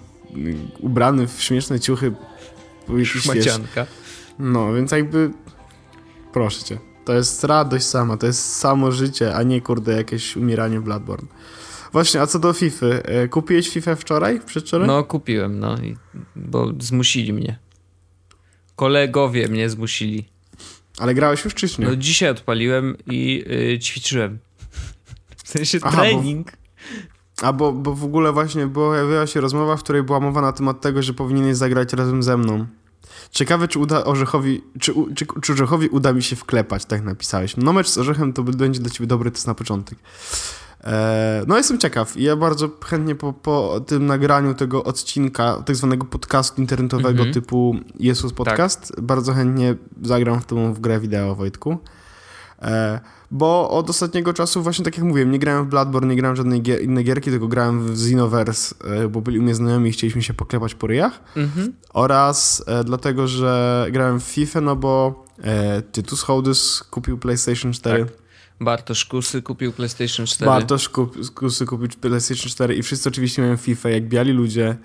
[0.81, 2.13] ubrany w śmieszne ciuchy.
[3.05, 3.87] Szmacianka.
[4.39, 5.31] No, więc jakby
[6.33, 6.79] proszę cię.
[7.05, 11.29] To jest radość sama, to jest samo życie, a nie kurde jakieś umieranie w Bloodborne.
[11.93, 14.87] Właśnie, a co do FIFA, e, kupiłeś FIFA wczoraj, przedwczoraj?
[14.87, 15.97] No kupiłem, no, i,
[16.37, 17.59] bo zmusili mnie.
[18.83, 20.25] Kolegowie mnie zmusili.
[20.99, 21.87] Ale grałeś już czy nie?
[21.87, 24.39] No dzisiaj odpaliłem i y, ćwiczyłem.
[25.45, 26.53] W sensie Aha, bo- trening.
[27.43, 30.81] A bo, bo w ogóle właśnie pojawiła się rozmowa, w której była mowa na temat
[30.81, 32.67] tego, że powinieneś zagrać razem ze mną.
[33.31, 37.57] Ciekawe, czy uda Orzechowi, czy, czy, czy Orzechowi uda mi się wklepać, tak napisałeś.
[37.57, 39.99] No mecz z Orzechem to będzie dla ciebie dobry test na początek.
[40.85, 45.77] E, no jestem ciekaw i ja bardzo chętnie po, po tym nagraniu tego odcinka, tak
[45.77, 47.33] zwanego podcastu internetowego Mhm.
[47.35, 51.79] typu Jesus Podcast, bardzo chętnie zagram w tą w grę wideo, Wojtku.
[52.63, 56.35] E, bo od ostatniego czasu, właśnie tak jak mówiłem, nie grałem w Bloodborne, nie grałem
[56.35, 59.91] w żadnej gier, innej gierki, tylko grałem w Xenoverse, e, bo byli u mnie znajomi
[59.91, 61.21] i chcieliśmy się poklepać po ryjach.
[61.37, 61.73] Mhm.
[61.95, 65.25] Oraz dlatego, że grałem w FIFA, no bo
[65.93, 68.05] Tytus Hołdys kupił PlayStation 4.
[68.05, 68.22] Tak.
[68.65, 70.51] Bartosz Kusy kupił PlayStation 4.
[70.51, 74.77] Bartosz kup, Kusy kupił PlayStation 4 i wszyscy oczywiście mają FIFA, jak biali ludzie.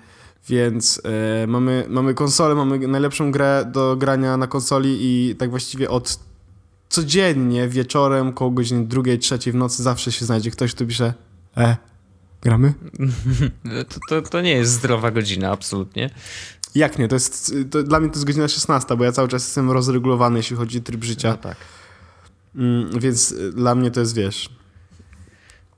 [0.48, 1.02] Więc
[1.42, 6.18] e, mamy, mamy konsolę, mamy najlepszą grę do grania na konsoli i tak właściwie od
[6.88, 11.14] codziennie wieczorem koło godziny drugiej, trzeciej w nocy zawsze się znajdzie ktoś, kto pisze
[11.56, 11.76] e,
[12.42, 12.74] gramy?
[13.88, 16.10] To, to, to nie jest zdrowa godzina, absolutnie.
[16.74, 17.08] Jak nie?
[17.08, 20.38] To jest, to, dla mnie to jest godzina 16, bo ja cały czas jestem rozregulowany,
[20.38, 21.30] jeśli chodzi o tryb życia.
[21.30, 21.56] No tak.
[22.58, 24.48] Mm, więc y, dla mnie to jest, wiesz...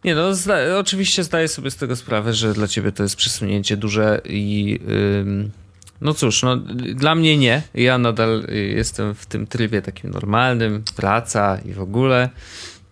[0.05, 3.77] Nie no, zda- oczywiście zdaję sobie z tego sprawę, że dla ciebie to jest przesunięcie
[3.77, 4.79] duże i
[5.21, 5.51] ym,
[6.01, 6.57] no cóż, no
[6.95, 7.63] dla mnie nie.
[7.75, 12.31] Ja nadal y, jestem w tym trybie takim normalnym, praca i w ogóle.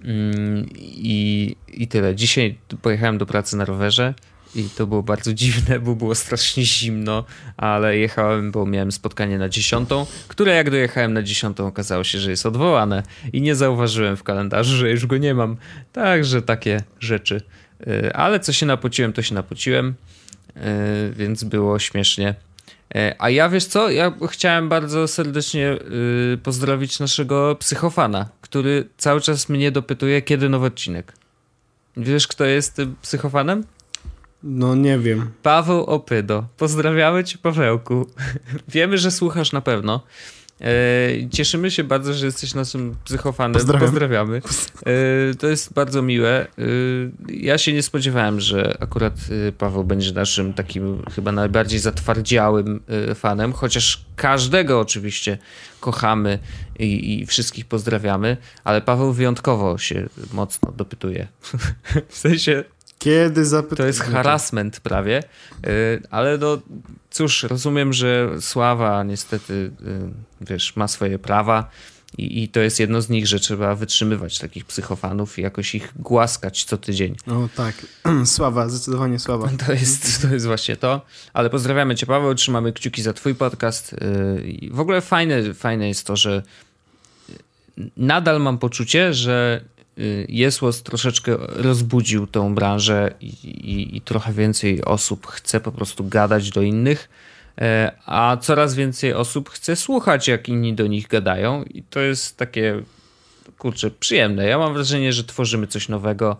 [0.05, 2.15] Ym, i, I tyle.
[2.15, 4.15] Dzisiaj pojechałem do pracy na rowerze
[4.55, 7.25] i to było bardzo dziwne, bo było strasznie zimno,
[7.57, 12.31] ale jechałem, bo miałem spotkanie na dziesiątą, które jak dojechałem na dziesiątą okazało się, że
[12.31, 15.57] jest odwołane i nie zauważyłem w kalendarzu, że już go nie mam.
[15.93, 17.43] Także takie rzeczy.
[17.87, 19.95] Y, Ale co się napociłem, to się napociłem,
[20.57, 20.61] y,
[21.17, 22.35] więc było śmiesznie.
[22.97, 23.91] Y, A ja wiesz co?
[23.91, 25.77] Ja chciałem bardzo serdecznie
[26.43, 31.13] pozdrowić naszego psychofana, który cały czas mnie dopytuje, kiedy nowy odcinek.
[31.97, 33.65] Wiesz, kto jest psychofanem?
[34.43, 35.31] No nie wiem.
[35.43, 36.45] Paweł Opydo.
[36.57, 38.07] Pozdrawiamy cię, Pawełku.
[38.69, 40.03] Wiemy, że słuchasz na pewno.
[40.61, 43.53] E, cieszymy się bardzo, że jesteś naszym psychofanem.
[43.53, 43.89] Pozdrawiam.
[43.89, 44.43] Pozdrawiamy.
[44.87, 46.47] E, to jest bardzo miłe.
[46.47, 46.65] E,
[47.29, 49.15] ja się nie spodziewałem, że akurat
[49.49, 52.81] e, Paweł będzie naszym takim chyba najbardziej zatwardziałym
[53.11, 55.39] e, fanem, chociaż każdego oczywiście
[55.81, 56.39] kochamy
[56.79, 61.29] i, i wszystkich pozdrawiamy, ale Paweł wyjątkowo się mocno dopytuje.
[62.09, 62.65] w sensie
[62.99, 63.79] Kiedy zapytać?
[63.79, 65.23] to jest harassment prawie,
[65.67, 66.59] y, ale no
[67.11, 69.71] cóż, rozumiem, że Sława niestety, y,
[70.41, 71.71] wiesz, ma swoje prawa
[72.19, 75.93] i, i to jest jedno z nich, że trzeba wytrzymywać takich psychofanów i jakoś ich
[75.97, 77.17] głaskać co tydzień.
[77.27, 77.75] O tak.
[78.25, 79.49] sława, zdecydowanie sława.
[79.67, 81.01] To jest, to jest właśnie to.
[81.33, 83.93] Ale pozdrawiamy Cię, Paweł, trzymamy kciuki za Twój podcast.
[83.93, 86.43] y, w ogóle fajne, fajne jest to, że
[87.97, 89.65] nadal mam poczucie, że
[90.29, 96.51] Jesłos troszeczkę rozbudził tą branżę i, i, i trochę więcej osób chce po prostu gadać
[96.51, 97.09] do innych,
[97.61, 102.37] e, a coraz więcej osób chce słuchać, jak inni do nich gadają i to jest
[102.37, 102.83] takie,
[103.59, 104.47] kurczę, przyjemne.
[104.47, 106.37] Ja mam wrażenie, że tworzymy coś nowego,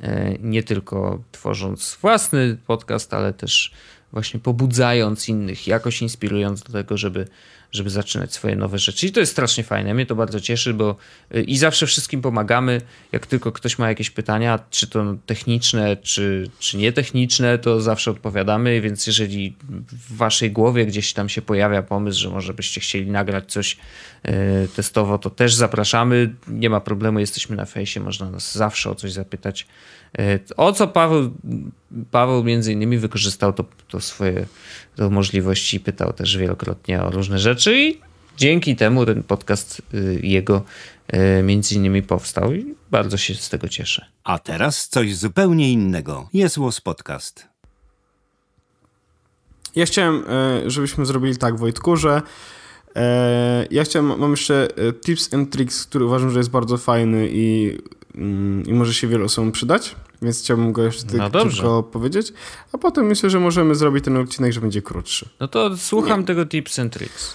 [0.00, 3.72] e, nie tylko tworząc własny podcast, ale też
[4.16, 7.28] właśnie pobudzając innych, jakoś inspirując do tego, żeby,
[7.72, 9.06] żeby zaczynać swoje nowe rzeczy.
[9.06, 9.94] I to jest strasznie fajne.
[9.94, 10.96] Mnie to bardzo cieszy, bo
[11.34, 12.80] y, i zawsze wszystkim pomagamy.
[13.12, 18.80] Jak tylko ktoś ma jakieś pytania, czy to techniczne, czy, czy nietechniczne, to zawsze odpowiadamy.
[18.80, 19.56] Więc jeżeli
[19.92, 23.76] w waszej głowie gdzieś tam się pojawia pomysł, że może byście chcieli nagrać coś
[24.26, 26.34] y, testowo, to też zapraszamy.
[26.48, 29.66] Nie ma problemu, jesteśmy na fejsie, można nas zawsze o coś zapytać.
[30.20, 31.30] Y, O co Paweł,
[32.10, 34.46] Paweł między innymi wykorzystał to, to swoje
[34.96, 38.00] to możliwości i pytał też wielokrotnie o różne rzeczy i
[38.36, 40.62] dzięki temu ten podcast y, jego
[41.14, 44.06] y, między innymi powstał i bardzo się z tego cieszę.
[44.24, 46.28] A teraz coś zupełnie innego.
[46.32, 47.56] Jest Łos Podcast.
[49.76, 52.22] Ja chciałem, e, żebyśmy zrobili tak, Wojtku, że
[52.96, 57.28] e, ja chciałem, mam jeszcze e, tips and tricks, który uważam, że jest bardzo fajny
[57.30, 57.78] i,
[58.66, 62.32] i może się wielu osobom przydać, więc chciałbym go jeszcze No tylko powiedzieć,
[62.72, 65.28] a potem myślę, że możemy zrobić ten odcinek, że będzie krótszy.
[65.40, 67.34] No to słucham tego tips and tricks.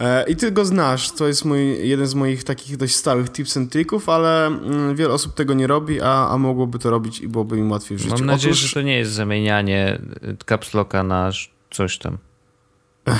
[0.00, 3.56] E, I ty go znasz, to jest mój, jeden z moich takich dość stałych tips
[3.56, 7.28] and tricków, ale mm, wiele osób tego nie robi, a, a mogłoby to robić i
[7.28, 8.14] byłoby im łatwiej w życiu.
[8.14, 11.30] Mam nadzieję, Otóż, że to nie jest zamienianie y, caps locka na
[11.70, 12.18] coś tam.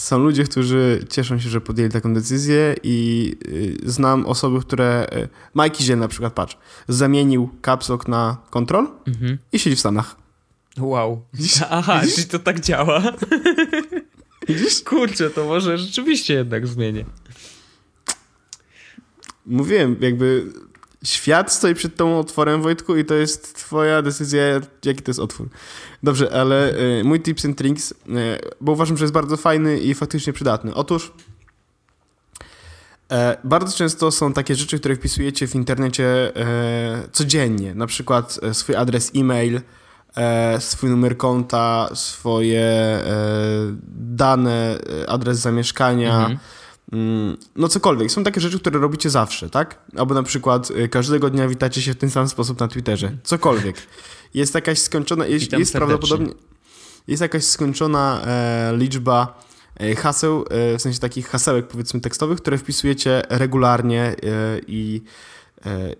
[0.00, 3.36] Są ludzie, którzy cieszą się, że podjęli taką decyzję i
[3.84, 5.06] y, znam osoby, które...
[5.12, 6.56] Y, Mike Ziel na przykład, patrz,
[6.88, 9.38] zamienił caps lock na control Mhm.
[9.52, 10.16] i siedzi w Stanach.
[10.78, 11.22] Wow.
[11.34, 11.62] Widzisz?
[11.70, 12.14] Aha, Widzisz?
[12.14, 13.02] czyli to tak działa.
[14.48, 14.82] Widzisz?
[14.82, 17.04] Kurczę, to może rzeczywiście jednak zmienię.
[19.46, 20.52] Mówiłem, jakby
[21.04, 24.42] świat stoi przed tą otworem, Wojtku, i to jest twoja decyzja,
[24.84, 25.48] jaki to jest otwór.
[26.02, 27.94] Dobrze, ale y, mój tips and tricks, y,
[28.60, 30.74] bo uważam, że jest bardzo fajny i faktycznie przydatny.
[30.74, 31.12] Otóż
[33.12, 38.54] e, bardzo często są takie rzeczy, które wpisujecie w internecie e, codziennie, na przykład e,
[38.54, 39.60] swój adres e-mail,
[40.16, 43.00] e, swój numer konta, swoje
[43.96, 44.78] dane,
[45.08, 46.38] adres zamieszkania, Mhm.
[46.92, 48.10] Mm, No cokolwiek.
[48.10, 49.78] Są takie rzeczy, które robicie zawsze, tak?
[49.96, 53.12] Albo na przykład y, każdego dnia witacie się w ten sam sposób na Twitterze.
[53.24, 53.76] Cokolwiek.
[54.34, 55.98] Jest jakaś skończona, jest, Witam jest serdecznie.
[55.98, 56.34] prawdopodobnie
[57.08, 59.42] jest jakaś skończona e, liczba
[59.80, 64.14] e, haseł, e, w sensie takich hasełek powiedzmy tekstowych, które wpisujecie regularnie e,
[64.66, 65.02] i
[65.66, 65.94] e,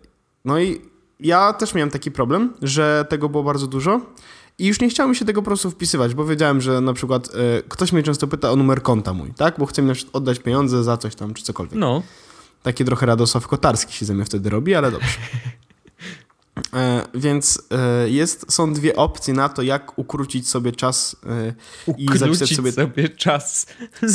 [0.44, 0.80] no i
[1.20, 4.00] ja też miałem taki problem, że tego było bardzo dużo
[4.58, 7.28] i już nie chciało mi się tego po prostu wpisywać, bo wiedziałem, że na przykład
[7.28, 9.54] e, ktoś mnie często pyta o numer konta mój, tak?
[9.58, 11.74] Bo chce mi na przykład oddać pieniądze za coś tam, czy cokolwiek.
[11.74, 12.02] No,
[12.62, 15.08] Taki trochę Radosław Kotarski się ze mnie wtedy robi, ale dobrze.
[16.74, 21.16] E, więc e, jest, są dwie opcje na to, jak ukrócić sobie czas
[21.98, 23.08] i zapisać sobie, sobie...
[23.08, 23.66] czas.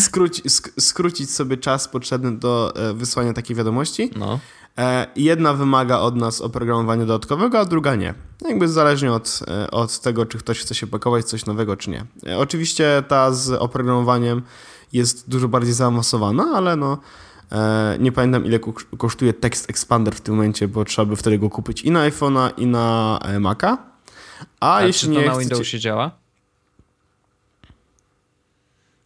[0.04, 4.12] skróci, sk, skrócić sobie czas potrzebny do wysłania takiej wiadomości.
[4.16, 4.40] No.
[4.78, 8.14] E, jedna wymaga od nas oprogramowania dodatkowego, a druga nie.
[8.42, 12.06] Jakby zależnie od, e, od tego, czy ktoś chce się pakować coś nowego, czy nie.
[12.28, 14.42] E, oczywiście ta z oprogramowaniem
[14.94, 16.98] jest dużo bardziej zaawansowana, ale no
[18.00, 18.60] nie pamiętam ile
[18.98, 22.52] kosztuje Text Expander w tym momencie, bo trzeba by wtedy go kupić i na iPhone'a,
[22.58, 23.78] i na Maca.
[24.60, 25.50] A, A, jeśli czy to nie na chcecie...
[25.50, 26.12] Windowsie działa?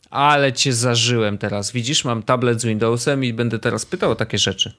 [0.10, 1.72] Ale cię zażyłem teraz.
[1.72, 4.74] Widzisz, mam tablet z Windowsem i będę teraz pytał o takie rzeczy.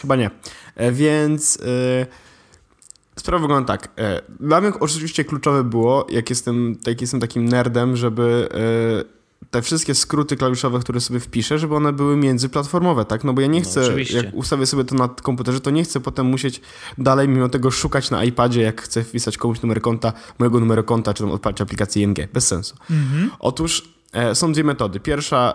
[0.00, 0.30] Chyba nie.
[0.76, 2.06] E, Więc e,
[3.16, 3.88] sprawa wygląda tak.
[3.98, 8.48] E, Dla mnie oczywiście kluczowe było, jak jestem, jak jestem takim nerdem, żeby
[9.06, 9.20] e,
[9.50, 13.24] te wszystkie skróty klawiszowe, które sobie wpiszę, żeby one były międzyplatformowe, tak?
[13.24, 14.16] No bo ja nie No, chcę, oczywiście.
[14.16, 16.60] jak ustawię sobie to na komputerze, to nie chcę potem musieć
[16.98, 21.14] dalej mimo tego szukać na iPadzie, jak chcę wpisać komuś numer konta, mojego numeru konta,
[21.14, 22.18] czy tam odpalić aplikację ING.
[22.32, 22.76] Bez sensu.
[23.38, 25.00] Otóż e, są dwie metody.
[25.00, 25.52] Pierwsza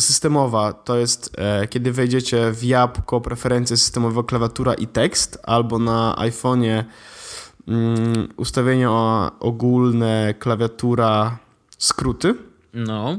[0.00, 6.14] systemowa to jest e, kiedy wejdziecie w jabłko preferencje systemowe klawiatura i tekst, albo na
[6.18, 6.84] iPhone'ie
[7.68, 11.38] mm, ustawienia o- ogólne klawiatura
[11.78, 12.34] skróty.
[12.74, 13.18] No.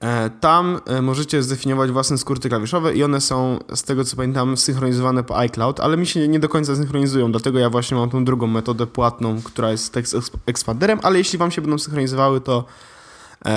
[0.00, 4.56] E, Tam e, możecie zdefiniować własne skróty klawiszowe i one są, z tego co pamiętam,
[4.56, 8.24] synchronizowane po iCloud, ale mi się nie do końca synchronizują, dlatego ja właśnie mam tą
[8.24, 12.64] drugą metodę płatną, która jest Text Exp- Expanderem, ale jeśli wam się będą synchronizowały, to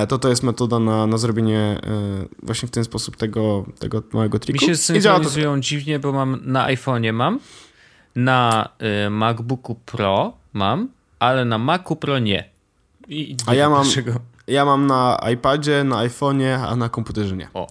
[0.08, 1.80] to, to jest metoda na, na zrobienie e,
[2.42, 4.66] właśnie w ten sposób tego, tego małego triku.
[4.66, 7.40] Mi się I działa to synchronizują dziwnie, bo mam na iPhone'ie mam,
[8.16, 8.68] na
[9.06, 12.50] y, MacBooku Pro mam, ale na Macu Pro nie.
[13.08, 14.18] I, A ja mam-?
[14.46, 17.48] Ja mam na iPadzie, na iPhone'ie, a na komputerze nie.
[17.54, 17.66] O.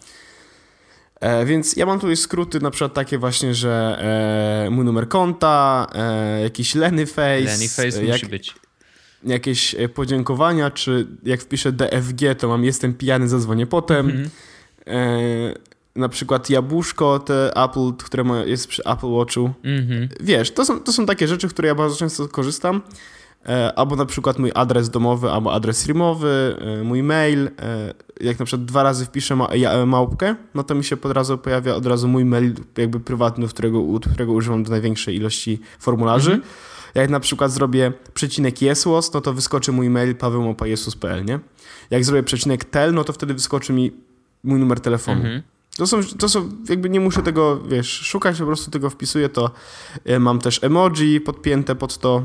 [1.19, 3.97] E, więc ja mam tutaj skróty na przykład takie właśnie, że
[4.67, 8.55] e, mój numer konta, e, jakiś Lenny Face, Lenny Face e, jak, musi być.
[9.23, 14.05] Jakieś e, podziękowania, czy jak wpiszę DFG, to mam jestem pijany, zadzwonię potem.
[14.05, 14.29] Mhm.
[14.87, 15.53] E,
[15.95, 19.49] na przykład jabłuszko, te Apple, które ma, jest przy Apple Watchu.
[19.63, 20.09] Mhm.
[20.19, 22.81] Wiesz, to są, to są takie rzeczy, które ja bardzo często korzystam.
[23.45, 27.49] E, albo na przykład mój adres domowy, albo adres streamowy, e, mój mail.
[27.59, 30.97] E, jak na przykład dwa razy wpiszę ma, ja, e, małpkę, no to mi się
[31.03, 35.59] od razu pojawia od razu mój mail jakby prywatny, którego, którego używam do największej ilości
[35.79, 36.41] formularzy.
[36.95, 41.39] Jak na przykład zrobię przecinek jesłos, no to wyskoczy mój mail pawełmopajesus.pl, nie?
[41.89, 43.91] Jak zrobię przecinek tel, no to wtedy wyskoczy mi
[44.43, 45.21] mój numer telefonu.
[45.21, 45.41] Mhm.
[45.77, 49.51] To są, to są, jakby nie muszę tego, wiesz, szukać, po prostu tego wpisuję, to
[50.05, 52.23] e, mam też emoji podpięte pod to,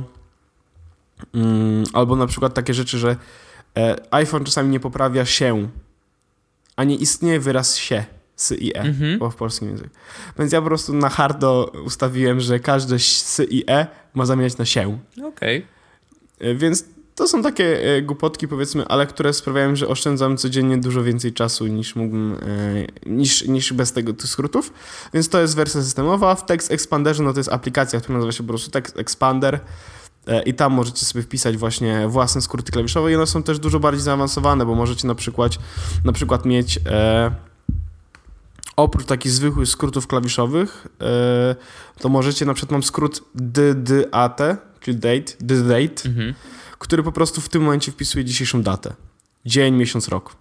[1.34, 3.16] mm, albo na przykład takie rzeczy, że
[3.76, 5.68] e, iPhone czasami nie poprawia się,
[6.76, 8.04] a nie istnieje wyraz się,
[8.42, 9.18] sy i e, Mhm.
[9.18, 9.90] bo w polskim języku.
[10.38, 14.64] Więc ja po prostu na hardo ustawiłem, że każde sy i e ma zamieniać na
[14.64, 14.98] się.
[15.24, 15.66] Okej.
[16.40, 16.84] E, Więc
[17.14, 21.66] to są takie e, głupotki, powiedzmy, ale które sprawiają, że oszczędzam codziennie dużo więcej czasu
[21.66, 22.36] niż mógłbym,
[23.06, 24.72] e, niż, niż bez tego tych skrótów.
[25.14, 26.34] Więc to jest wersja systemowa.
[26.34, 29.60] W Text Expanderze no to jest aplikacja, która nazywa się po prostu Text Expander.
[30.46, 34.02] i tam możecie sobie wpisać właśnie własne skróty klawiszowe i one są też dużo bardziej
[34.02, 35.52] zaawansowane, bo możecie na przykład,
[36.04, 37.30] na przykład mieć e,
[38.76, 41.56] oprócz takich zwykłych skrótów klawiszowych, e,
[42.00, 44.40] to możecie na przykład mam skrót DDAT,
[44.80, 46.34] czyli date, the date, Mhm.
[46.78, 48.94] który po prostu w tym momencie wpisuje dzisiejszą datę.
[49.46, 50.36] Dzień, miesiąc, rok.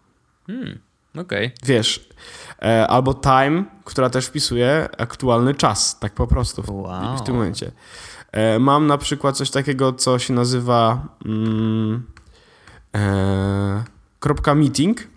[0.47, 0.79] Hmm.
[1.17, 1.51] Okej.
[1.63, 2.09] Wiesz,
[2.61, 7.17] e, albo time, która też wpisuje aktualny czas, tak po prostu w, Wow.
[7.17, 7.71] w tym momencie.
[8.31, 12.03] E, mam na przykład coś takiego, co się nazywa mm,
[12.95, 13.83] e,
[14.19, 15.07] kropka meeting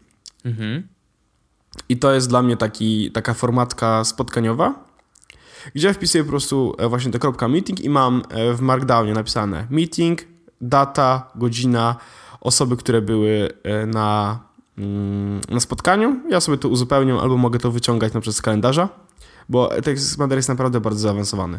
[0.44, 0.88] Mhm.
[1.88, 4.74] I to jest dla mnie taki, taka formatka spotkaniowa,
[5.74, 9.66] gdzie wpisuję po prostu e, właśnie tę kropka meeting i mam e, w Markdownie napisane
[9.70, 10.20] meeting,
[10.60, 11.96] data, godzina,
[12.40, 14.40] osoby, które były e, na,
[14.78, 16.20] mm, na spotkaniu.
[16.30, 18.88] Ja sobie to uzupełniam albo mogę to wyciągać na przykład z kalendarza,
[19.48, 21.58] bo tekst jest naprawdę bardzo zaawansowany.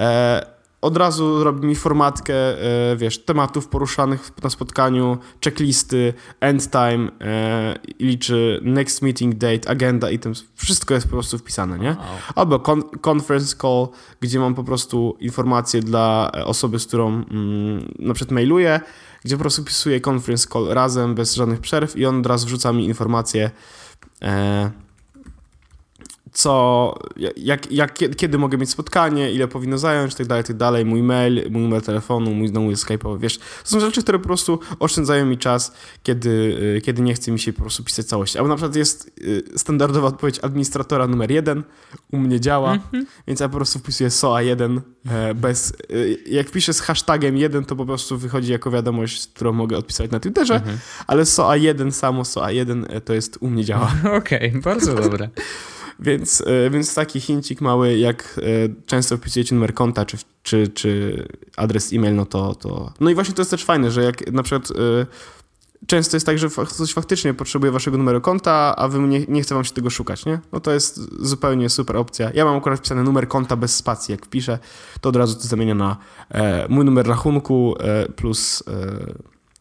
[0.00, 7.10] E, od razu robi mi formatkę, e, wiesz, tematów poruszanych na spotkaniu, checklisty, end time,
[7.20, 11.96] e, liczy next meeting date, agenda i tym, wszystko jest po prostu wpisane, nie?
[12.34, 13.88] Albo con conference call,
[14.20, 18.80] gdzie mam po prostu informacje dla e, osoby, z którą mm, na przykład mailuję,
[19.24, 22.72] gdzie po prostu wpisuję conference call razem, bez żadnych przerw i on od razu wrzuca
[22.72, 23.50] mi informacje,
[24.22, 24.70] e,
[26.32, 26.94] co,
[27.36, 31.50] jak, jak, kiedy- mogę mieć spotkanie, ile powinno zająć, tak dalej, tak dalej, mój mail,
[31.50, 35.38] mój numer telefonu, mój numer Skype'owy, wiesz, to są rzeczy, które po prostu oszczędzają mi
[35.38, 35.72] czas,
[36.02, 36.30] kiedy,
[36.76, 38.38] y, kiedy nie chce mi się po prostu pisać całości.
[38.38, 41.62] Albo na przykład jest y, standardowa odpowiedź administratora numer jeden,
[42.12, 42.78] u mnie działa,
[43.26, 47.76] więc ja po prostu wpisuję SOA1 e, bez, y, jak piszę z hashtagiem 1, to
[47.76, 50.60] po prostu wychodzi jako wiadomość, którą mogę odpisać na Twitterze,
[51.06, 53.92] ale SOA1 samo, SOA1 e, to jest u mnie działa.
[54.18, 55.28] Okej, bardzo dobre.
[56.00, 61.24] Więc, e, więc taki hincik mały, jak e, często wpisujecie numer konta czy, czy, czy
[61.56, 62.92] adres e-mail, no to, to...
[63.00, 65.06] No i właśnie to jest też fajne, że jak na przykład e,
[65.86, 69.54] często jest tak, że ktoś faktycznie potrzebuje waszego numeru konta, a wy nie, nie chce
[69.54, 70.40] wam się tego szukać, nie?
[70.52, 72.30] No to jest zupełnie super opcja.
[72.34, 74.58] Ja mam akurat wpisany numer konta bez spacji, jak wpiszę,
[75.00, 75.96] to od razu to zamienia na
[76.68, 77.74] mój numer rachunku
[78.16, 78.62] plus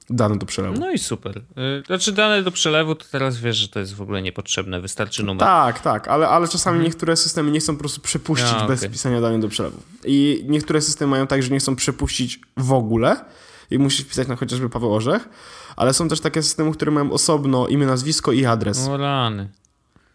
[0.09, 0.79] dane do przelewu.
[0.79, 1.37] No i super.
[1.37, 5.23] Y, Znaczy dane do przelewu, to teraz wiesz, że to jest w ogóle niepotrzebne, wystarczy
[5.23, 5.39] numer.
[5.47, 8.89] Tak, tak, ale, ale czasami niektóre systemy nie chcą po prostu przepuścić Ja, bez okej.
[8.89, 9.77] wpisania danych do przelewu.
[10.05, 13.25] I niektóre systemy mają tak, że nie chcą przepuścić w ogóle
[13.71, 15.29] i musisz wpisać na chociażby Paweł Orzech,
[15.75, 18.87] ale są też takie systemy, które mają osobno imię, nazwisko i adres.
[18.87, 19.49] O rany.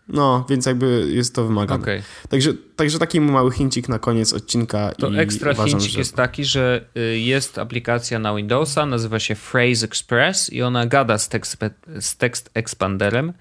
[0.09, 1.83] No, więc jakby jest to wymagane.
[1.83, 2.03] Okej.
[2.29, 5.99] Także, także taki mały hincik na koniec odcinka To i ekstra uważam, hincik że...
[5.99, 11.19] jest taki, że y, jest aplikacja na Windowsa, nazywa się Phrase Express i ona gada
[11.19, 11.57] z tekst,
[12.01, 13.33] z tekst expanderem.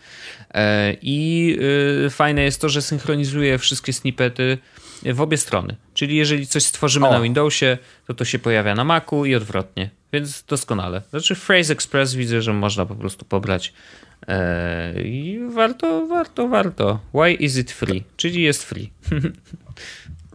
[0.53, 1.57] E, I
[2.05, 4.57] y, fajne jest to, że synchronizuje wszystkie snippety
[5.05, 5.75] w obie strony.
[5.93, 7.11] Czyli jeżeli coś stworzymy O.
[7.11, 9.89] na Windowsie, to to się pojawia na Macu i odwrotnie.
[10.13, 11.01] Więc doskonale.
[11.09, 13.73] Znaczy Phrase Express widzę, że można po prostu pobrać
[15.03, 16.99] i warto, warto, warto.
[17.13, 18.03] Why is it free?
[18.15, 18.91] Czyli jest free.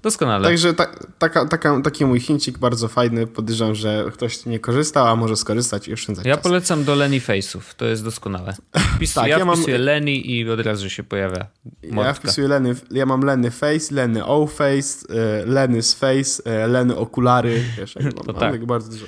[0.03, 0.49] Doskonale.
[0.49, 0.87] Także ta,
[1.19, 3.27] taka, taka, taki mój hincik bardzo fajny.
[3.27, 6.43] Podejrzewam, że ktoś nie korzystał, a może skorzystać i oszczędzać Ja czas.
[6.43, 8.55] polecam do Lenny Face'ów, to jest doskonałe.
[8.97, 11.47] Wpis, Tak, ja, ja mam- wpisuję Lenny i od razu się pojawia
[11.83, 12.15] Ja mordka.
[12.15, 15.07] wpisuję Leny, ja mam Leny Face, Leny O Face,
[15.43, 18.67] e, Leny z Face, e, Leny okulary, wiesz, mam, To mam tak.
[18.67, 19.07] bardzo dużo.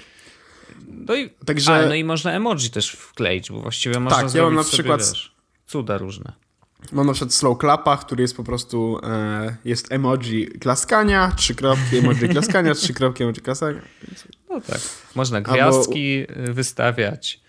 [1.07, 4.42] No i, Także- a, no i można emoji też wkleić, bo właściwie można Tak, ja
[4.42, 5.34] mam na sobie, przykład- wiesz,
[5.66, 6.32] cuda różne.
[6.92, 11.96] Mam na przykład slow clapa, który jest po prostu, e, jest emoji klaskania, trzy kropki
[11.96, 13.80] emoji klaskania, trzy kropki emoji klaskania.
[14.51, 14.80] No tak.
[15.14, 17.40] Można gwiazdki y, wystawiać.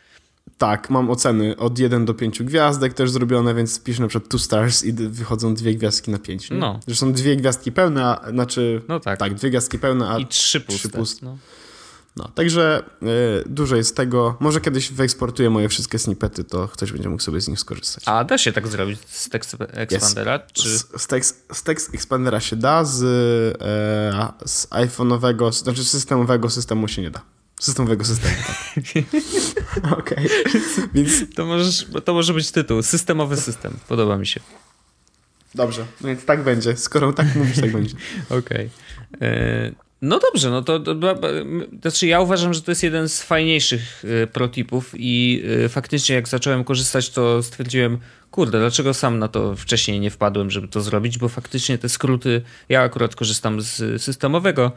[0.58, 4.40] Tak, mam oceny od 1 do 5 gwiazdek też zrobione, więc piszę na przykład two
[4.40, 6.48] stars i wychodzą dwie gwiazdki na 5.
[6.52, 6.80] No.
[6.88, 9.20] Że są dwie gwiazdki pełne, a, znaczy, No tak.
[9.20, 10.90] tak, dwie gwiazdki pełne, a I trzy puste.
[10.90, 11.26] puste.
[11.26, 11.38] No.
[12.16, 14.38] No, także y, dużo jest tego.
[14.40, 18.04] Może kiedyś wyeksportuję moje wszystkie snippety, to ktoś będzie mógł sobie z nich skorzystać.
[18.08, 20.40] A da się tak zrobić z tekst expandera?
[20.40, 20.78] Czy...
[20.78, 23.02] Z, z, text, z Text Expandera się da, z,
[23.62, 27.22] e, z iPhone'owego, znaczy systemowego systemu się nie da.
[27.60, 28.94] Systemowego systemu, tak.
[30.00, 30.30] Okej.
[30.94, 32.84] Więc To, możesz, to może być tytuł.
[32.84, 33.78] Systemowy system.
[33.88, 34.40] Podoba mi się.
[35.56, 36.78] dobrze, no więc tak będzie.
[36.78, 37.96] Skoro tak mówisz, tak będzie.
[38.40, 38.70] Okej.
[39.22, 39.72] E,
[40.02, 41.16] No dobrze, no to, to, to
[41.82, 46.28] znaczy ja uważam, że to jest jeden z fajniejszych e, protipów i e, faktycznie jak
[46.28, 48.00] zacząłem korzystać, to stwierdziłem,
[48.32, 52.42] kurde, dlaczego sam na to wcześniej nie wpadłem, żeby to zrobić, bo faktycznie te skróty,
[52.70, 54.72] ja akurat korzystam z systemowego,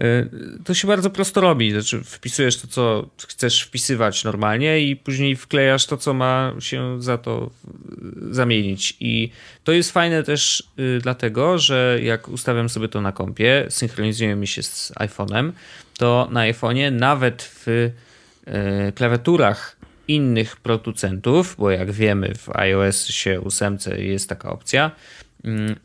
[0.00, 0.28] y,
[0.64, 1.72] to się bardzo prosto robi.
[1.72, 7.18] Znaczy wpisujesz to, co chcesz wpisywać normalnie i później wklejasz to, co ma się za
[7.18, 7.50] to
[8.30, 8.96] y, zamienić.
[9.00, 9.30] I
[9.64, 14.46] to jest fajne też y, dlatego, że jak ustawiam sobie to na kompie, synchronizuje mi
[14.46, 15.52] się z iPhone'em,
[15.98, 17.90] to na iPhone'ie nawet w
[18.94, 19.79] klawiaturach
[20.10, 24.90] innych producentów, bo jak wiemy w iOS się 8 jest taka opcja.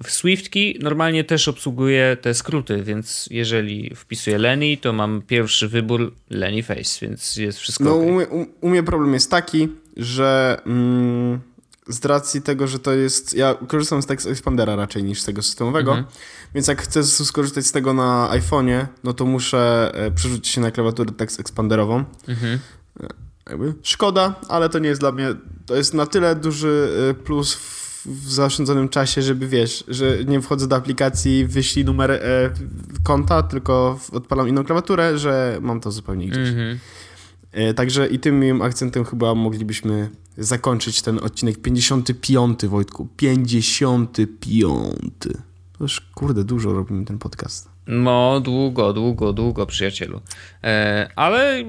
[0.03, 6.13] W SwiftKey normalnie też obsługuje te skróty, więc jeżeli wpisuję Lenny, to mam pierwszy wybór
[6.29, 8.07] Lenny Face, więc jest wszystko No okay.
[8.07, 9.67] u, mnie, u, u mnie problem jest taki,
[9.97, 11.39] że mm,
[11.87, 13.33] z racji tego, że to jest...
[13.33, 16.07] Ja korzystam z Text Expandera raczej niż z tego systemowego, mhm.
[16.55, 20.71] więc jak chcę skorzystać z tego na iPhone'ie, no to muszę e, przerzucić się na
[20.71, 22.03] klawiaturę Text Expanderową.
[22.27, 22.59] Mhm
[23.01, 23.24] jakby
[23.83, 25.35] szkoda, ale to nie jest dla mnie,
[25.65, 30.41] to jest na tyle duży y, plus w, w zaoszczędzonym czasie, żeby wiesz, że nie
[30.41, 32.49] wchodzę do aplikacji, wyślij numer e,
[33.03, 36.49] konta, tylko odpalam inną klawiaturę, że mam to zupełnie gdzieś.
[36.49, 36.75] Mm-hmm.
[37.51, 43.07] E, także i tym miłym akcentem chyba moglibyśmy zakończyć ten odcinek 55, Wojtku.
[43.17, 45.09] 55.
[45.77, 47.74] To już kurde dużo robimy ten podcast.
[47.87, 50.21] No, długo, długo, długo, przyjacielu.
[50.63, 51.63] E, ale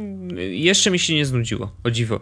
[0.51, 2.21] jeszcze mi się nie znudziło, o dziwo.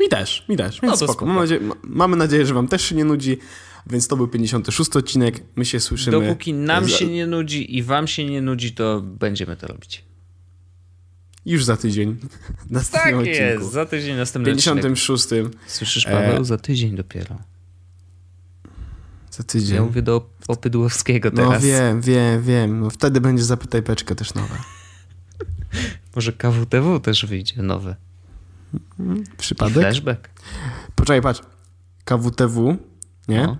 [0.00, 1.12] Mi też, mi też, więc no spoko.
[1.12, 1.26] spoko.
[1.26, 3.38] Mam nadzieję, mamy nadzieję, że wam też się nie nudzi,
[3.86, 6.20] więc to był 56 odcinek, my się słyszymy.
[6.20, 10.04] Dopóki nam się nie nudzi i wam się nie nudzi, to będziemy to robić.
[11.46, 12.16] Już za tydzień.
[12.92, 13.24] tak odcinku.
[13.24, 15.24] jest, za tydzień następny 56.
[15.24, 15.52] Odcinek.
[15.66, 16.42] Słyszysz, Paweł?
[16.42, 16.44] E...
[16.44, 17.38] Za tydzień dopiero.
[19.30, 19.76] Za tydzień.
[19.76, 21.50] Ja mówię do Opydłowskiego teraz.
[21.50, 22.80] No wiem, wiem, wiem.
[22.80, 24.54] No, wtedy będzie Zapytaj Beczkę też nowe.
[26.16, 27.96] Może KWTW też wyjdzie nowe.
[29.38, 29.76] Przypadek?
[29.76, 30.28] I flashback.
[30.94, 31.40] Poczekaj, patrz.
[32.04, 32.76] KWTW,
[33.28, 33.42] nie?
[33.42, 33.56] No.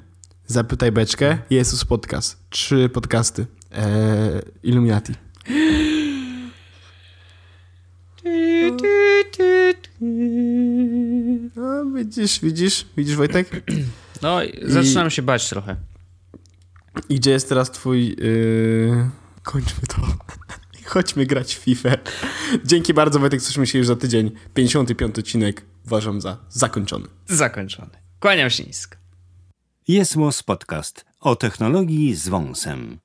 [0.46, 2.38] Zapytaj Beczkę, Jezus Podcast.
[2.50, 3.46] Trzy podcasty.
[3.72, 5.14] Eee, Illuminati.
[11.56, 13.62] No, widzisz, widzisz, widzisz Wojtek?
[14.22, 15.10] No, zaczynam I...
[15.10, 15.76] się bać trochę.
[17.08, 18.08] I gdzie jest teraz twój...
[18.08, 19.10] Yy...
[19.42, 19.96] Kończmy to.
[20.84, 21.90] Chodźmy grać w FIFA.
[22.64, 24.30] Dzięki bardzo, Wojtek, słyszymy się już za tydzień.
[24.54, 27.06] 55 odcinek uważam za zakończony.
[27.26, 27.90] Zakończony.
[28.20, 28.96] Kłaniam się nisko.
[29.88, 32.98] Jest Podcast o technologii z wąsem.